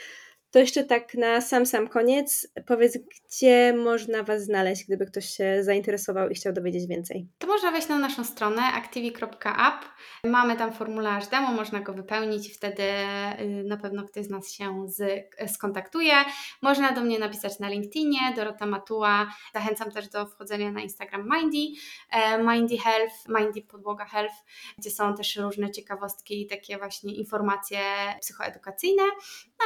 [0.53, 5.65] To jeszcze tak na sam sam koniec, powiedz, gdzie można Was znaleźć, gdyby ktoś się
[5.65, 7.27] zainteresował i chciał dowiedzieć więcej?
[7.39, 9.85] To można wejść na naszą stronę activi.app.
[10.25, 14.53] Mamy tam formularz demo, można go wypełnić i wtedy y, na pewno ktoś z nas
[14.53, 15.25] się z,
[15.55, 16.15] skontaktuje.
[16.63, 19.35] Można do mnie napisać na LinkedInie, Dorota Matuła.
[19.55, 21.81] Zachęcam też do wchodzenia na Instagram Mindy,
[22.11, 24.35] e, Mindy Health, Mindy Podłoga Health,
[24.79, 27.81] gdzie są też różne ciekawostki i takie właśnie informacje
[28.21, 29.03] psychoedukacyjne.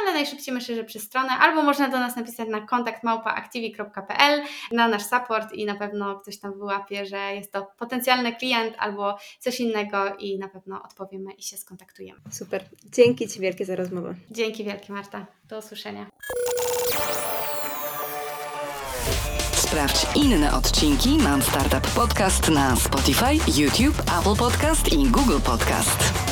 [0.01, 4.41] Ale najszybciej myślę, że przez stronę, albo można do nas napisać na kontakt małpaactivi.pl
[4.71, 9.17] na nasz support i na pewno ktoś tam wyłapie, że jest to potencjalny klient albo
[9.39, 12.19] coś innego i na pewno odpowiemy i się skontaktujemy.
[12.31, 12.63] Super.
[12.85, 14.15] Dzięki Ci wielkie za rozmowę.
[14.31, 15.25] Dzięki wielkie Marta.
[15.45, 16.05] Do usłyszenia.
[19.53, 26.26] Sprawdź inne odcinki Mam Startup Podcast na Spotify, YouTube, Apple Podcast i Google Podcast.